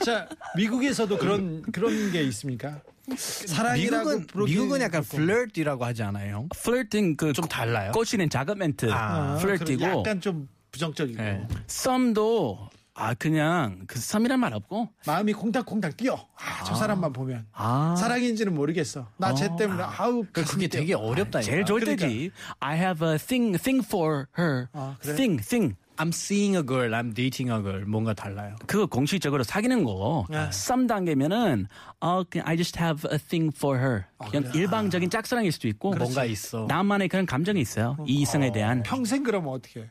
[0.03, 2.81] 자, 미국에서도 그런 그런 게 있습니까?
[3.17, 6.47] 사랑이라고 미국은, 미국은 약간 flirt이라고 하지 않아요?
[6.63, 7.91] flirting 그 좀 달라요?
[7.91, 11.47] 꼬시는 작업 멘트 아, flirting이고 그럼 약간 좀 부정적이고 네.
[11.67, 16.13] 썸도 아 그냥 그 썸이란 말 없고 마음이 콩닥콩닥 뛰어.
[16.13, 19.07] 아, 저 사람만 보면 아 사랑인지는 모르겠어.
[19.17, 21.41] 나쟤 때문에 아우 그 그게 되게 어렵다.
[21.41, 22.31] 제일 좋을 때지.
[22.59, 24.67] I have a thing thing for her.
[24.73, 25.15] 아, 그래?
[25.15, 25.75] thing thing.
[25.97, 27.85] I'm seeing a girl, I'm dating a girl.
[27.85, 28.55] 뭔가 달라요.
[28.67, 30.25] 그거 공식적으로 사귀는 거.
[30.29, 30.49] 네.
[30.51, 31.67] 썸 단계면은
[32.01, 34.03] 어 그냥 I just have a thing for her.
[34.29, 36.65] 그냥 일방적인 짝사랑일 수도 있고 뭔가 있어.
[36.67, 37.97] 나만의 그런 감정이 있어요.
[38.07, 38.83] 이 이성에 대한.
[38.83, 39.81] 평생 그러면 어떻게?
[39.81, 39.89] 해?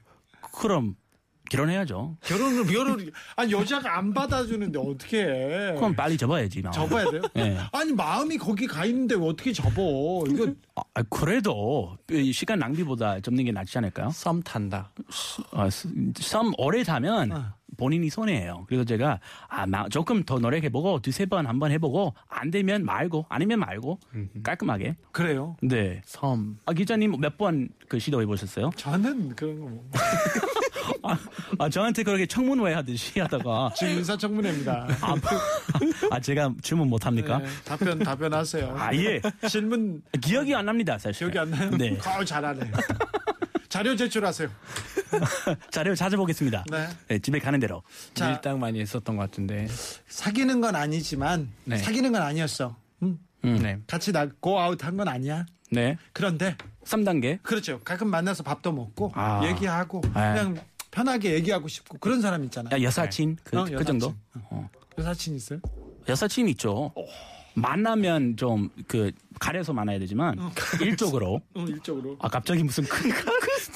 [0.61, 0.97] 그럼
[1.51, 2.17] 결혼해야죠.
[2.23, 5.75] 결혼을 결혼 아니 여자가 안 받아주는데 어떻게 해?
[5.75, 6.63] 그럼 빨리 접어야지.
[6.63, 6.71] 뭐.
[6.71, 7.21] 접어야 돼요?
[7.37, 7.59] 예.
[7.71, 10.25] 아니 마음이 거기 가 있는데 왜 어떻게 접어?
[10.27, 14.11] 이거 아, 그래도 이 시간 낭비보다 접는 게 낫지 않을까요?
[14.11, 14.91] 썸 탄다.
[15.53, 15.89] 어, 스-
[16.19, 17.45] 썸 오래 타면 어.
[17.77, 18.65] 본인이 손해예요.
[18.69, 23.59] 그래서 제가 아 마- 조금 더 노력해보고 두세 번 한번 해보고 안 되면 말고 아니면
[23.61, 23.99] 말고
[24.43, 24.97] 깔끔하게.
[25.13, 25.57] 그래요.
[25.61, 26.01] 네.
[26.07, 26.57] 섬.
[26.65, 28.71] 아 기자님 몇 번 그 시도해 보셨어요?
[28.77, 29.91] 저는 그런 거 뭐.
[31.03, 31.19] 아,
[31.59, 34.87] 아, 저한테 그렇게 청문회 하듯이 하다가 지금 인사청문회입니다.
[35.01, 35.15] 아,
[36.11, 37.39] 아, 제가 질문 못 합니까?
[37.39, 38.75] 네, 답변 답변하세요.
[38.79, 39.21] 아 예.
[39.49, 41.31] 질문 기억이 안 납니다 사실.
[41.31, 41.71] 기억이 안 나요?
[41.71, 41.99] 네.
[42.05, 42.71] 아, 잘하네.
[43.69, 44.49] 자료 제출하세요.
[45.71, 46.65] 자료 찾아보겠습니다.
[46.71, 46.89] 네.
[47.09, 47.83] 네, 집에 가는 대로.
[48.15, 49.67] 자, 밀당 많이 했었던 것 같은데.
[50.09, 51.79] 사귀는 건 아니지만 네.
[51.79, 52.77] 사귀는 건 아니었어.
[53.03, 53.19] 응?
[53.45, 53.59] 음.
[53.63, 53.79] 네.
[53.87, 55.45] 같이 나 고아웃 한 건 아니야.
[55.71, 55.97] 네.
[56.13, 57.43] 그런데 3단계.
[57.43, 57.81] 그렇죠.
[57.81, 59.41] 가끔 만나서 밥도 먹고 아.
[59.45, 60.33] 얘기하고 아.
[60.35, 60.57] 그냥
[60.95, 62.73] 편하게 얘기하고 싶고 그런 사람 있잖아요.
[62.73, 63.99] 야, 여사친 그, 어, 그 여사친.
[63.99, 64.15] 정도.
[64.51, 64.71] 어.
[64.97, 65.59] 여사친 있어요?
[66.09, 66.93] 여사친 있죠.
[67.55, 70.39] 만나면 좀 그 가려서 만나야 되지만
[70.81, 72.17] 일적으로 응, 일적으로.
[72.21, 73.11] 아 갑자기 무슨 큰,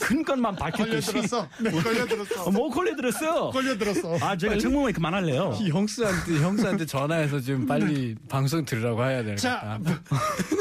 [0.00, 1.48] 큰 것만 밝혔듯이 걸려들었어.
[1.62, 2.44] 네, 걸려들었어.
[2.44, 3.50] 어, 뭐 걸려들었어요.
[3.50, 4.18] 걸려들었어.
[4.20, 5.50] 아 제가 청문회 그만할래요.
[5.52, 9.36] 형수한테, 형수한테 전화해서 지금 빨리 방송 들으라고 해야 되겠다.
[9.36, 9.80] 자,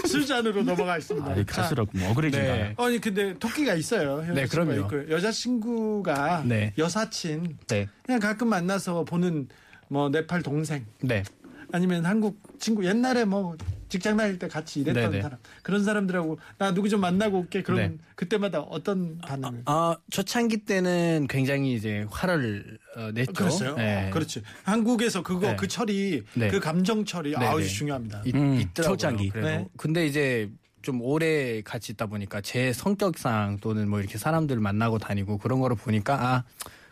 [0.08, 1.32] 수잔으로 넘어가겠습니다.
[1.32, 2.46] 아, 자, 갈수록 뭐 억울해진다.
[2.56, 2.76] 네.
[2.78, 4.22] 아니 근데 토끼가 있어요.
[4.34, 4.74] 네, 그럼요.
[4.74, 5.10] 있고요.
[5.10, 6.74] 여자친구가 네.
[6.78, 7.88] 여사친 네.
[8.04, 9.48] 그냥 가끔 만나서 보는
[9.90, 11.24] 뭐 네팔 동생 네.
[11.72, 13.58] 아니면 한국 친구 옛날에 뭐
[13.90, 15.22] 직장 다닐 때 같이 일했던 네네.
[15.22, 17.98] 사람 그런 사람들하고 나 누구 좀 만나고 올게 그러면 네.
[18.16, 23.34] 그때마다 어떤 반응을 아, 초창기 때는 굉장히 이제 화를 어, 냈죠.
[23.34, 23.76] 그랬어요.
[23.76, 24.10] 네.
[24.12, 24.42] 그렇지.
[24.64, 25.56] 한국에서 그거 네.
[25.56, 26.50] 그 처리 네.
[26.50, 27.68] 그 감정 처리 네, 아주 네.
[27.68, 28.24] 중요합니다.
[28.26, 28.98] 있, 음, 있더라고요.
[28.98, 29.30] 초창기.
[29.30, 29.48] 그래도.
[29.48, 29.68] 네.
[29.78, 30.50] 근데 이제
[30.82, 35.76] 좀 오래 같이 있다 보니까 제 성격상 또는 뭐 이렇게 사람들 만나고 다니고 그런 거를
[35.76, 36.44] 보니까 아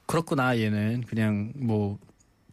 [0.06, 1.98] 그렇구나 얘는 그냥 뭐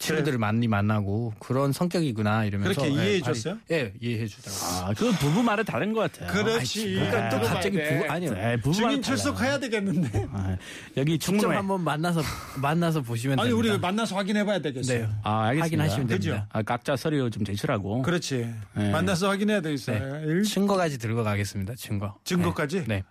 [0.03, 3.59] 친구들을 많이 만나고 그런 성격이구나 이러면서 그렇게 예, 이해해 발이- 줬어요?
[3.71, 4.85] 예 이해해 주더라고요.
[4.85, 6.31] 아, 그 부부 말은 다른 것 같아요.
[6.33, 6.95] 그렇지.
[6.95, 7.99] 그러니까 또 갑자기 돼.
[7.99, 8.35] 부부 아니요.
[8.35, 10.27] 네, 부부 증인 말은 출석해야 되겠는데.
[10.33, 10.57] 아,
[10.97, 11.51] 여기 직접.
[11.51, 12.23] 한번 만나서
[12.61, 13.87] 만나서 보시면 아니 우리 됩니다.
[13.87, 14.99] 만나서 확인해 봐야 되겠어요.
[15.07, 15.09] 네.
[15.23, 15.65] 아, 알겠습니다.
[15.65, 16.17] 확인하시면 됩니다.
[16.35, 16.47] 그죠?
[16.53, 18.03] 아, 각자 서류 좀 제출하고.
[18.03, 18.53] 그렇지.
[18.75, 18.91] 네.
[18.91, 20.25] 만나서 확인해야 되겠어요.
[20.27, 21.75] 일- 증거까지 들고 가겠습니다.
[21.77, 22.17] 증거.
[22.25, 22.85] 증거까지?
[22.87, 23.05] 네.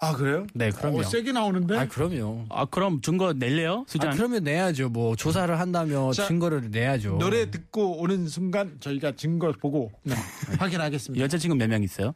[0.00, 0.46] 아 그래요?
[0.54, 1.00] 네, 그럼요.
[1.00, 1.76] 어, 세게 나오는데.
[1.76, 2.46] 아 그럼요.
[2.50, 3.84] 아, 그럼 증거 낼래요?
[3.88, 4.10] 수잔?
[4.12, 4.90] 아, 그러면 내야죠.
[4.90, 7.16] 뭐 조사를 한다며 자, 증거를 내야죠.
[7.18, 10.14] 노래 듣고 오는 순간 저희가 증거 보고 네,
[10.58, 11.22] 확인하겠습니다.
[11.24, 12.14] 여자친구 몇 명 있어요?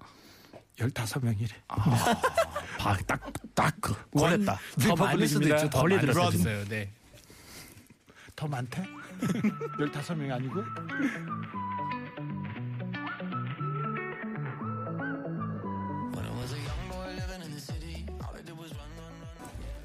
[0.78, 1.50] 15명이래.
[1.68, 3.20] 봐, 딱,
[3.54, 4.58] 딱, 그, 걸렸다.
[4.80, 5.68] 더 많을 수도 있죠.
[5.68, 6.64] 수도 있어요.
[6.66, 6.90] 네.
[8.34, 8.82] 더 많대?
[9.78, 10.62] 15명이 아니고?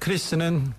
[0.08, 0.72] 크리스는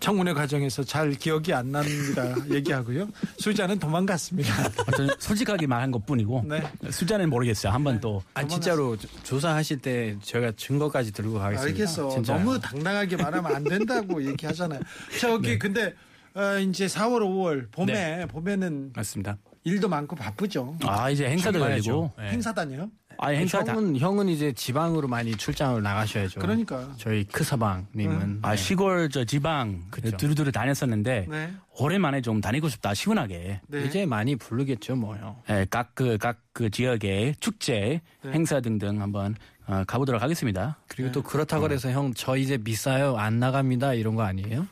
[0.00, 2.34] 청문회 과정에서 잘 기억이 안 납니다.
[2.50, 3.08] 얘기하고요.
[3.38, 4.52] 수자는 도망갔습니다.
[4.66, 6.44] 아, 솔직하게 말한 것 뿐이고.
[6.48, 6.60] 네.
[6.90, 7.72] 수잔은 모르겠어요.
[7.72, 8.20] 한번 또.
[8.34, 11.62] 아 진짜로 조- 조사하실 때 저희가 증거까지 들고 가겠습니다.
[11.80, 12.08] 알겠어.
[12.08, 12.38] 진짜요.
[12.40, 14.80] 너무 당당하게 말하면 안 된다고 얘기하잖아요.
[15.20, 15.94] 저기 근데
[16.34, 19.36] 어, 이제 4월, 5월 봄에 봄에는 맞습니다.
[19.62, 20.76] 일도 많고 바쁘죠.
[20.82, 21.60] 아, 이제 행사도.
[21.60, 22.10] 열리고.
[22.18, 22.30] 네.
[22.30, 22.90] 행사 다녀요?
[23.24, 23.72] 아, 행사 다.
[23.72, 26.40] 형은 형은 이제 지방으로 많이 출장을 나가셔야죠.
[26.40, 26.92] 그러니까.
[26.98, 30.16] 저희 크서방님은 아, 시골 저 지방 그쵸.
[30.16, 31.52] 두루두루 다녔었는데 네.
[31.78, 33.60] 오랜만에 좀 다니고 싶다 시원하게.
[33.68, 33.84] 네.
[33.84, 35.36] 이제 많이 부르겠죠, 뭐요.
[35.50, 38.32] 예, 각그 각그 지역의 축제 네.
[38.32, 40.76] 행사 등등 한번 어, 가보도록 하겠습니다.
[40.88, 41.12] 그리고 네.
[41.12, 44.66] 또 그렇다고 해서 형 저 이제 비싸요 안 나갑니다 이런 거 아니에요?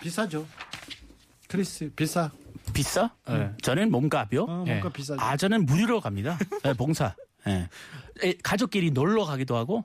[0.00, 0.46] 비싸죠.
[1.48, 2.30] 크리스 비싸.
[2.72, 3.10] 비싸?
[3.28, 3.50] 네.
[3.62, 4.42] 저는 몸값이요.
[4.44, 4.92] 어, 뭔가 예.
[4.92, 5.20] 비싸죠.
[5.20, 6.38] 아 저는 무료로 갑니다.
[6.64, 7.14] 예, 봉사.
[7.46, 7.68] 예.
[8.24, 9.84] 예, 가족끼리 놀러 가기도 하고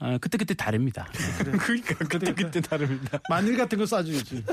[0.00, 1.08] 어, 그때 그때 다릅니다.
[1.44, 1.52] 네.
[1.52, 3.18] 그러니까 그때 그때 다릅니다.
[3.28, 4.44] 마늘 같은 거 싸주지.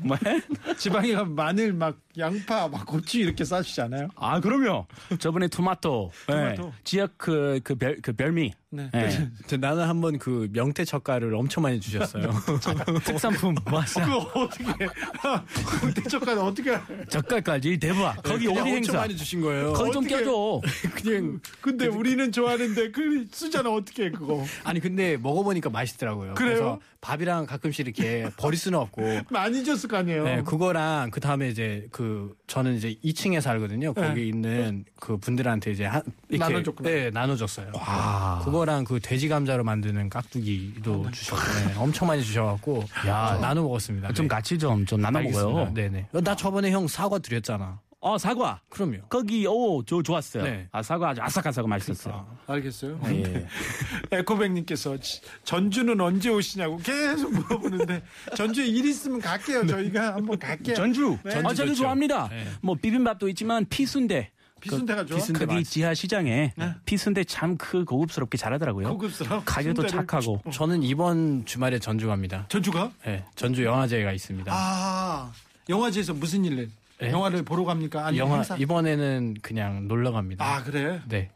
[0.00, 0.16] 뭐?
[0.78, 4.08] 지방에 가면 마늘 막 양파 막 고추 이렇게 싸주잖아요.
[4.16, 4.86] 아, 그럼요.
[5.18, 6.54] 저번에 토마토, 네.
[6.54, 6.72] 토마토.
[6.84, 8.52] 지역 그, 그, 별, 그 별미.
[8.70, 8.90] 네.
[8.92, 9.30] 네.
[9.46, 12.32] 저 나는 한번 그 명태 젓갈을 엄청 많이 주셨어요.
[13.04, 14.04] 특산품 맞아.
[14.04, 14.64] 그거 어떻게
[15.94, 16.78] 대척까지 어떻게
[17.08, 18.20] 젓갈까지 대박.
[18.22, 18.92] 거기 그냥 어디 엄청 행사?
[18.94, 19.72] 많이 주신 거예요.
[19.74, 20.60] 거기 좀 껴줘.
[20.96, 24.33] 그냥 근데 우리는 좋아하는데 그 쓰잖아 어떻게 그거
[24.64, 26.34] 아니 근데 먹어보니까 맛있더라고요.
[26.34, 26.50] 그래요?
[26.52, 29.02] 래서 밥이랑 가끔씩 이렇게 버릴 수는 없고.
[29.30, 30.24] 많이 줬을 거 아니에요.
[30.24, 33.92] 네, 그거랑 그 다음에 이제 그 저는 이제 2층에 살거든요.
[33.94, 34.26] 거기 네.
[34.26, 36.88] 있는 그 분들한테 이제 한 이렇게 나눠줬구나.
[36.88, 37.72] 네, 나눠줬어요.
[37.74, 38.40] 와.
[38.44, 43.38] 그거랑 그 돼지 감자로 만드는 깍두기도 주셨고 네, 엄청 많이 주셔갖고 야.
[43.40, 44.12] 나눠 먹었습니다.
[44.12, 44.34] 좀 네.
[44.34, 45.20] 같이 좀, 좀 나눠.
[45.22, 45.72] 먹어요.
[45.74, 46.08] 네네.
[46.12, 47.80] 어, 나 저번에 형 사과 드렸잖아.
[48.06, 48.60] 어, 사과.
[48.68, 48.98] 그럼요.
[49.08, 50.42] 거기, 오, 저 좋았어요.
[50.44, 50.68] 네.
[50.72, 52.26] 아, 사과 아주 아삭아삭 맛있었어요.
[52.46, 53.00] 알겠어요.
[53.06, 53.46] 예.
[54.12, 58.02] 에코백님께서 지- 전주는 언제 오시냐고 계속 물어보는데
[58.36, 59.66] 전주에 일 있으면 갈게요.
[59.66, 60.76] 저희가 한번 갈게요.
[60.76, 61.16] 전주.
[61.24, 61.36] 네.
[61.36, 61.74] 아, 저도 좋죠.
[61.76, 62.28] 좋아합니다.
[62.28, 62.46] 네.
[62.60, 64.30] 뭐 비빔밥도 있지만 피순대.
[64.60, 65.16] 비순대가 좋아.
[65.16, 66.74] 비순대 거기 맛있- 지하 시장에 네.
[66.84, 68.88] 피순대 참 그 고급스럽게 잘하더라고요.
[68.90, 69.42] 고급스러워.
[69.46, 69.86] 가격도.
[69.86, 70.42] 착하고.
[70.52, 72.44] 저는 이번 주말에 전주 갑니다.
[72.50, 72.90] 전주가?
[73.06, 74.52] 네, 전주 영화제가 있습니다.
[74.54, 75.32] 아
[75.70, 76.68] 영화제에서 무슨 일을?
[77.04, 77.12] 네?
[77.12, 78.06] 영화를 보러 갑니까?
[78.06, 78.56] 아니 영화 행사?
[78.56, 80.44] 이번에는 그냥 놀러 갑니다.
[80.44, 81.00] 아 그래?
[81.08, 81.30] 네,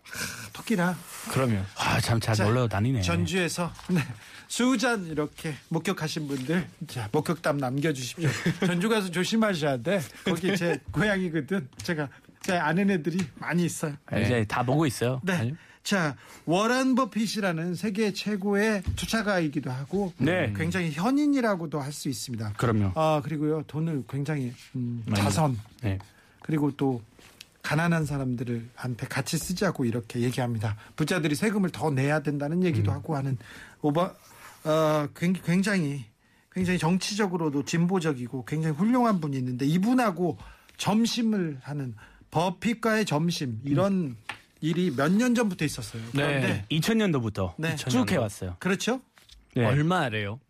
[0.52, 0.96] 토끼나
[1.30, 3.02] 그러면 아, 참잘 자, 놀러 다니네.
[3.02, 4.00] 전주에서 네.
[4.46, 8.28] 수잔 이렇게 목격하신 분들 자 목격담 남겨주십시오.
[8.66, 10.00] 전주 가서 조심하셔야 돼.
[10.24, 11.68] 거기 제 고향이거든.
[11.82, 12.08] 제가
[12.42, 13.94] 제 아는 애들이 많이 있어요.
[14.06, 15.20] 아, 이제 다 보고 있어요.
[15.22, 15.32] 네.
[15.34, 15.54] 아니요?
[15.89, 20.53] 자 워런 버핏이라는 세계 최고의 투자가이기도 하고 네.
[20.55, 22.53] 굉장히 현인이라고도 할 수 있습니다.
[22.59, 22.93] 그럼요.
[22.95, 25.99] 아 그리고요 돈을 굉장히 음, 자선 네.
[26.43, 27.01] 그리고 또
[27.62, 30.76] 가난한 사람들한테 같이 쓰자고 이렇게 얘기합니다.
[30.95, 33.39] 부자들이 세금을 더 내야 된다는 얘기도 하고 하는
[33.80, 34.12] 오바
[34.64, 36.05] 어, 굉- 굉장히
[36.53, 40.36] 굉장히 정치적으로도 진보적이고 굉장히 훌륭한 분이 있는데 이분하고
[40.76, 41.95] 점심을 하는
[42.30, 44.16] 버핏과의 점심 이런
[44.61, 46.02] 일이 몇 년 전부터 있었어요.
[46.12, 47.76] 그런데 2000년도부터 네.
[47.76, 48.56] 쭉 해왔어요.
[48.59, 49.00] 그렇죠?
[49.54, 49.64] 네.
[49.64, 50.40] 얼마래요?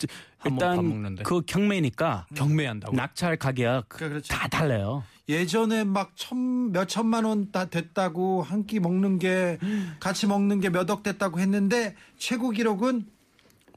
[0.44, 2.94] 일단 먹는데 그 경매니까 경매한다고.
[2.96, 4.32] 낙찰 가격 그렇죠.
[4.32, 5.04] 다 달라요.
[5.28, 9.58] 예전에 막 천, 몇 천만 원 다 됐다고 한 끼 먹는 게
[10.00, 13.06] 같이 먹는 게 몇 억 됐다고 했는데 최고 기록은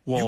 [0.05, 0.19] 와,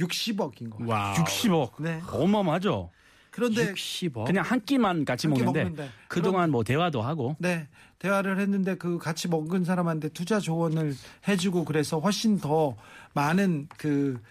[0.00, 0.78] 60억인 거.
[0.86, 1.14] 와.
[1.14, 1.72] 60억.
[1.82, 2.00] 네.
[2.10, 2.90] 어마어마하죠.
[3.32, 4.26] 그런데 60억.
[4.26, 5.90] 그냥 한 끼만 같이 한 끼 먹는데, 먹는데.
[6.06, 7.66] 그동안 뭐 대화도 하고 네
[7.98, 10.94] 대화를 했는데 그 같이 먹은 사람한테 투자 조언을
[11.26, 12.76] 해주고 그래서 훨씬 더
[13.14, 14.22] 많은 그 어,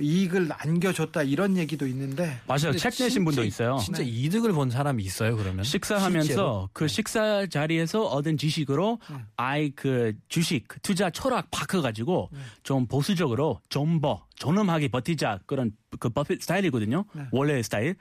[0.00, 2.72] 이익을 안겨줬다 이런 얘기도 있는데 맞아요.
[2.76, 3.78] 책 내신 분도 있어요.
[3.82, 5.64] 진짜 이득을 본 사람이 있어요, 그러면?
[5.64, 6.68] 식사하면서 실제로?
[6.72, 9.00] 그 식사 자리에서 얻은 지식으로
[9.36, 12.30] 아이 그 주식 그 투자 철학 바꿔가지고
[12.62, 17.04] 좀 보수적으로 좀버 존엄하게 버티자 그런 그 버핏 스타일이거든요.
[17.32, 17.96] 원래 스타일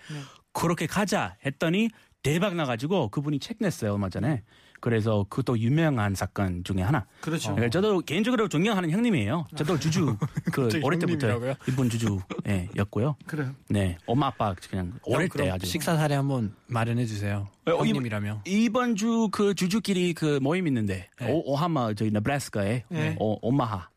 [0.53, 1.89] 그렇게 가자 했더니
[2.21, 4.43] 대박 나가지고 그분이 책 냈어요 얼마 전에.
[4.81, 7.05] 그래서 그것도 유명한 사건 중에 하나.
[7.21, 7.55] 그렇죠.
[7.61, 9.45] 예, 저도 개인적으로 존경하는 형님이에요.
[9.55, 10.17] 저도 주주
[10.51, 11.39] 그 어릴 때부터?
[11.69, 13.15] 이분 주주였고요.
[13.27, 13.55] 그래요.
[13.69, 17.47] 네, 엄마 아빠 그냥 어릴 때 아주 식사 사례 한번 마련해 주세요.
[17.67, 18.41] 어, 형님이라며.
[18.45, 21.31] 이번 주 그 주주끼리 그 모임 있는데 네.
[21.31, 23.15] 오, 오하마 저기 네브라스카에 네.
[23.19, 23.87] 오, 오마하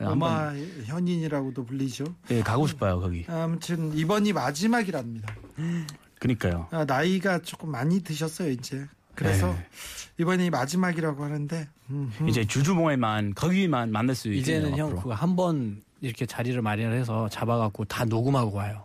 [0.00, 0.52] 엄마
[0.84, 2.04] 현인이라고도 불리죠.
[2.32, 3.24] 예, 가고 싶어요 거기.
[3.28, 5.32] 아무튼 이번이 마지막이랍니다.
[6.18, 6.66] 그니까요.
[6.72, 8.84] 아, 나이가 조금 많이 드셨어요 이제.
[9.14, 9.66] 그래서 네.
[10.18, 12.28] 이번이 마지막이라고 하는데 음, 음.
[12.28, 14.60] 이제 주주 모임만 거기만 만날 수 있겠네요.
[14.66, 15.02] 이제는 형 앞으로.
[15.02, 18.84] 그거 한 번 이렇게 자리를 마련해서 잡아갖고 다 녹음하고 와요.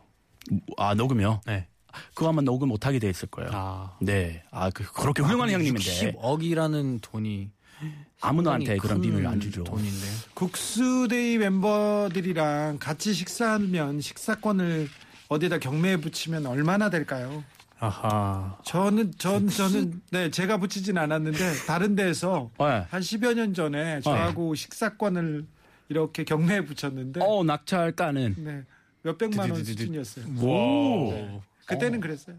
[0.77, 1.41] 아 녹음요.
[1.45, 1.67] 네.
[2.13, 3.49] 그거 아마 녹음 못 하게 돼 있을 거예요.
[3.53, 3.97] 아.
[3.99, 4.43] 네.
[4.51, 7.51] 아 그, 그렇게 훌륭한 형님인데 60억이라는 돈이
[8.21, 9.63] 아무도한테 상당히 그런 큰 비밀 안 주죠.
[9.63, 10.07] 돈인데.
[10.33, 14.89] 국수데이 멤버들이랑 같이 식사하면 식사권을
[15.29, 17.43] 어디다 경매에 붙이면 얼마나 될까요?
[17.79, 18.57] 아하.
[18.63, 22.85] 저는 전 저는 네 제가 붙이진 않았는데 다른 데에서 네.
[22.89, 25.45] 한 10여 년 전에 저하고 식사권을
[25.87, 28.35] 이렇게 경매에 붙였는데 어 낙찰 까는.
[28.37, 28.63] 네
[29.01, 29.63] 몇백만 원.
[29.63, 30.25] 수준이었어요.
[30.41, 31.41] 오.
[31.65, 32.35] 그때는 그랬어요.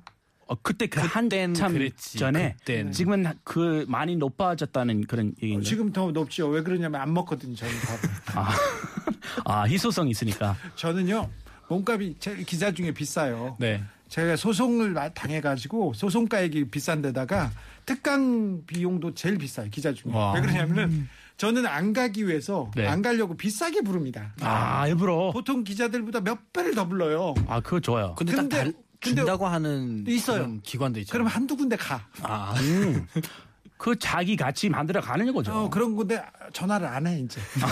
[0.46, 2.18] 어, 그때 그 한참 그랬지.
[2.18, 2.90] 전에 그땐.
[2.90, 5.62] 지금은 그 많이 높아졌다는 그런 얘기인가요?
[5.62, 6.48] 지금 더 높죠.
[6.48, 7.54] 왜 그러냐면 안 먹거든요.
[7.54, 8.10] 저는 밥을.
[8.34, 8.56] 아,
[9.44, 10.56] 아 희소성 있으니까.
[10.74, 11.30] 저는요
[11.68, 13.56] 몸값이 제일 기자 중에 비싸요.
[13.60, 13.82] 네.
[14.10, 17.50] 제가 소송을 마- 당해가지고 소송가액이 비싼데다가
[17.86, 20.12] 특강 비용도 제일 비싸요 기자 중에.
[20.12, 20.32] 와.
[20.34, 22.86] 왜 그러냐면은 저는 안 가기 위해서 네.
[22.86, 24.34] 안 가려고 비싸게 부릅니다.
[24.40, 25.30] 아 일부러.
[25.32, 27.34] 보통 기자들보다 몇 배를 더 불러요.
[27.46, 28.14] 아 그거 좋아요.
[28.18, 30.38] 근데, 근데- 딱 달, 근데 준다고 하는 있어요.
[30.40, 31.12] 그런 기관도 있죠.
[31.12, 32.04] 그럼 한두 군데 가.
[32.22, 32.54] 아.
[33.78, 35.52] 그 자기 같이 만들어 가는 거죠.
[35.54, 37.40] 어, 그런 건데 전화를 안 해 이제.
[37.62, 37.70] 아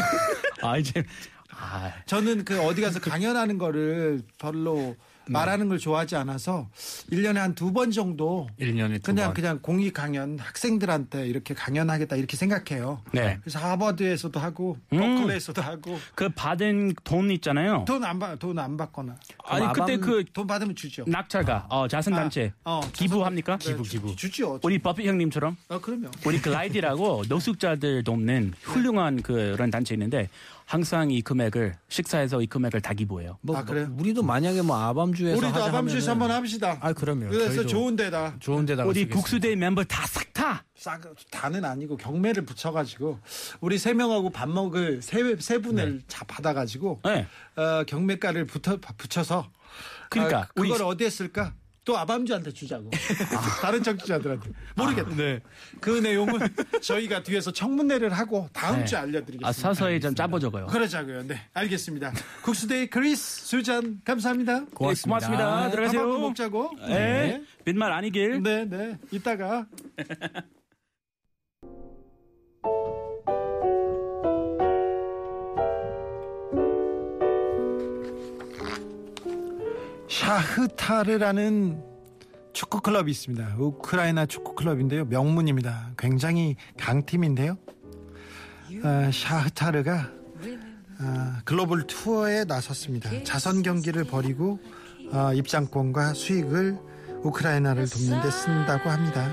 [0.72, 1.04] 아 이제
[1.50, 4.96] 아 저는 그 어디 가서 강연하는 거를 별로
[5.32, 6.68] 말하는 걸 좋아하지 않아서
[7.12, 9.34] 1년에 한 두 번 정도 1년에 두 그냥 번.
[9.34, 13.02] 그냥 공익 강연 학생들한테 이렇게 강연하겠다 이렇게 생각해요.
[13.12, 13.38] 네.
[13.42, 14.98] 그래서 하버드에서도 하고 음.
[14.98, 17.84] 버클리에서도 하고 그 받은 돈 있잖아요.
[17.86, 21.04] 돈 안 받, 돈 안 받거나 아니 그때 그 돈 받으면 주죠.
[21.06, 23.58] 낙찰가 어 자선 단체 아, 어, 기부합니까?
[23.58, 24.58] 네, 주- 주죠.
[24.62, 26.10] 우리 버핏 형님처럼 아, 그럼요.
[26.26, 30.28] 우리 글라이디라고 노숙자들 돕는 훌륭한 그런 단체 있는데
[30.68, 33.38] 항상 이 금액을 식사에서 이 금액을 다 기부해요.
[33.40, 33.88] 뭐, 아, 그래요?
[33.98, 36.76] 우리도 만약에 뭐 아밤주에서 우리도 아밤주에서 한번 합시다.
[36.82, 37.30] 아 그럼요.
[37.30, 39.16] 그래서 좋은 데다 좋은 데다가 우리 쓰겠습니다.
[39.16, 40.64] 국수대 멤버 다싹 타.
[40.76, 41.00] 싹
[41.30, 43.18] 다는 아니고 경매를 붙여가지고
[43.62, 47.26] 우리 세 명하고 밥 먹을 세, 세 분을 다 받아가지고 네.
[47.56, 49.50] 어, 경매가를 붙어, 붙여서
[50.10, 51.54] 그러니까 아, 우리 그걸 어디에 쓸까?
[51.88, 52.90] 또 아밤주한테 주자고
[53.62, 55.16] 다른 청취자들한테 모르겠다.
[55.16, 55.40] 네.
[55.80, 56.38] 그 내용은
[56.82, 58.84] 저희가 뒤에서 청문회를 하고 다음 네.
[58.84, 59.48] 주에 알려드리겠습니다.
[59.48, 60.66] 아 서서히 좀 짜보자고요.
[60.66, 61.26] 그러자고요.
[61.26, 62.12] 네, 알겠습니다.
[62.42, 64.66] 국수데이 크리스 수잔 감사합니다.
[64.74, 65.06] 고맙습니다.
[65.06, 65.44] 고맙습니다.
[65.46, 66.18] 밥 한번 들어가세요.
[66.18, 66.70] 먹자고.
[66.88, 67.42] 네.
[67.64, 68.42] 빈말 아니길.
[68.42, 68.98] 네, 네.
[69.10, 69.64] 이따가
[80.18, 81.80] 샤흐타르라는
[82.52, 83.54] 축구 클럽이 있습니다.
[83.56, 85.04] 우크라이나 축구 클럽인데요.
[85.04, 85.92] 명문입니다.
[85.96, 87.56] 굉장히 강팀인데요.
[88.82, 90.10] 아, 샤흐타르가
[90.98, 93.10] 아, 글로벌 투어에 나섰습니다.
[93.22, 94.58] 자선 경기를 벌이고
[95.12, 96.78] 아, 입장권과 수익을
[97.22, 99.30] 우크라이나를 돕는 데 쓴다고 합니다.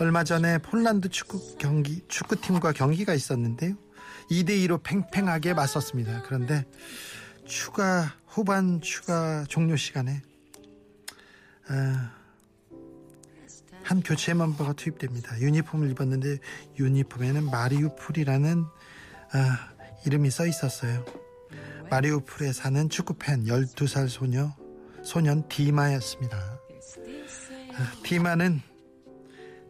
[0.00, 3.74] 얼마 전에 폴란드 축구 경기 축구팀과 경기가 있었는데요.
[4.30, 6.22] 2대 2로 팽팽하게 맞섰습니다.
[6.24, 6.64] 그런데
[7.52, 10.22] 추가 후반 추가 종료 시간에
[11.68, 12.10] 아,
[13.82, 15.38] 한 교체 멤버가 투입됩니다.
[15.38, 16.38] 유니폼을 입었는데
[16.78, 18.64] 유니폼에는 마리우풀이라는
[19.32, 19.72] 아,
[20.06, 21.04] 이름이 써 있었어요.
[21.90, 24.56] 마리우풀에 사는 축구팬 12살 소녀
[25.04, 26.38] 소년 디마였습니다.
[26.38, 28.62] 아, 디마는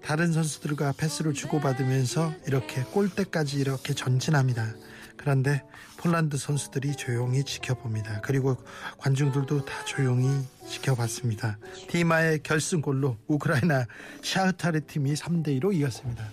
[0.05, 4.73] 다른 선수들과 패스를 주고받으면서 이렇게 골대까지 이렇게 전진합니다.
[5.17, 5.63] 그런데
[5.99, 8.21] 폴란드 선수들이 조용히 지켜봅니다.
[8.23, 8.57] 그리고
[8.99, 10.29] 관중들도 다 조용히
[10.67, 11.59] 지켜봤습니다.
[11.89, 13.87] 디마의 결승골로 우크라이나
[14.23, 16.25] 샤흐타르 팀이 3대 2로 이겼습니다.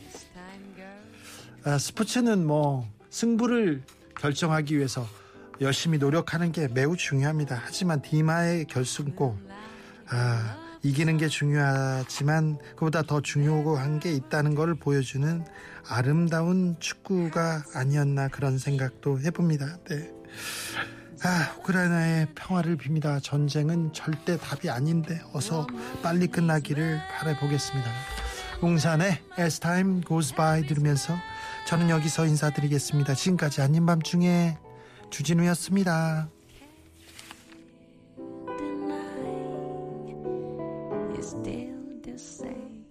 [1.65, 3.83] 아, 스포츠는 뭐 승부를
[4.19, 5.05] 결정하기 위해서
[5.61, 7.61] 열심히 노력하는 게 매우 중요합니다.
[7.63, 9.35] 하지만 디마의 결승골
[10.09, 15.43] 아, 이기는 게 중요하지만 그보다 더 중요한 게 있다는 걸 보여주는
[15.87, 19.77] 아름다운 축구가 아니었나 그런 생각도 해봅니다.
[19.89, 20.11] 네.
[21.21, 23.21] 아, 우크라이나의 평화를 빕니다.
[23.21, 25.67] 전쟁은 절대 답이 아닌데 어서
[26.01, 27.89] 빨리 끝나기를 바라보겠습니다.
[28.61, 31.17] 웅산의 As Time Goes By 들으면서
[31.67, 33.15] 저는 여기서 인사드리겠습니다.
[33.15, 34.57] 지금까지 아닌 밤중에
[35.09, 36.29] 주진우였습니다.
[41.29, 41.58] Namaste.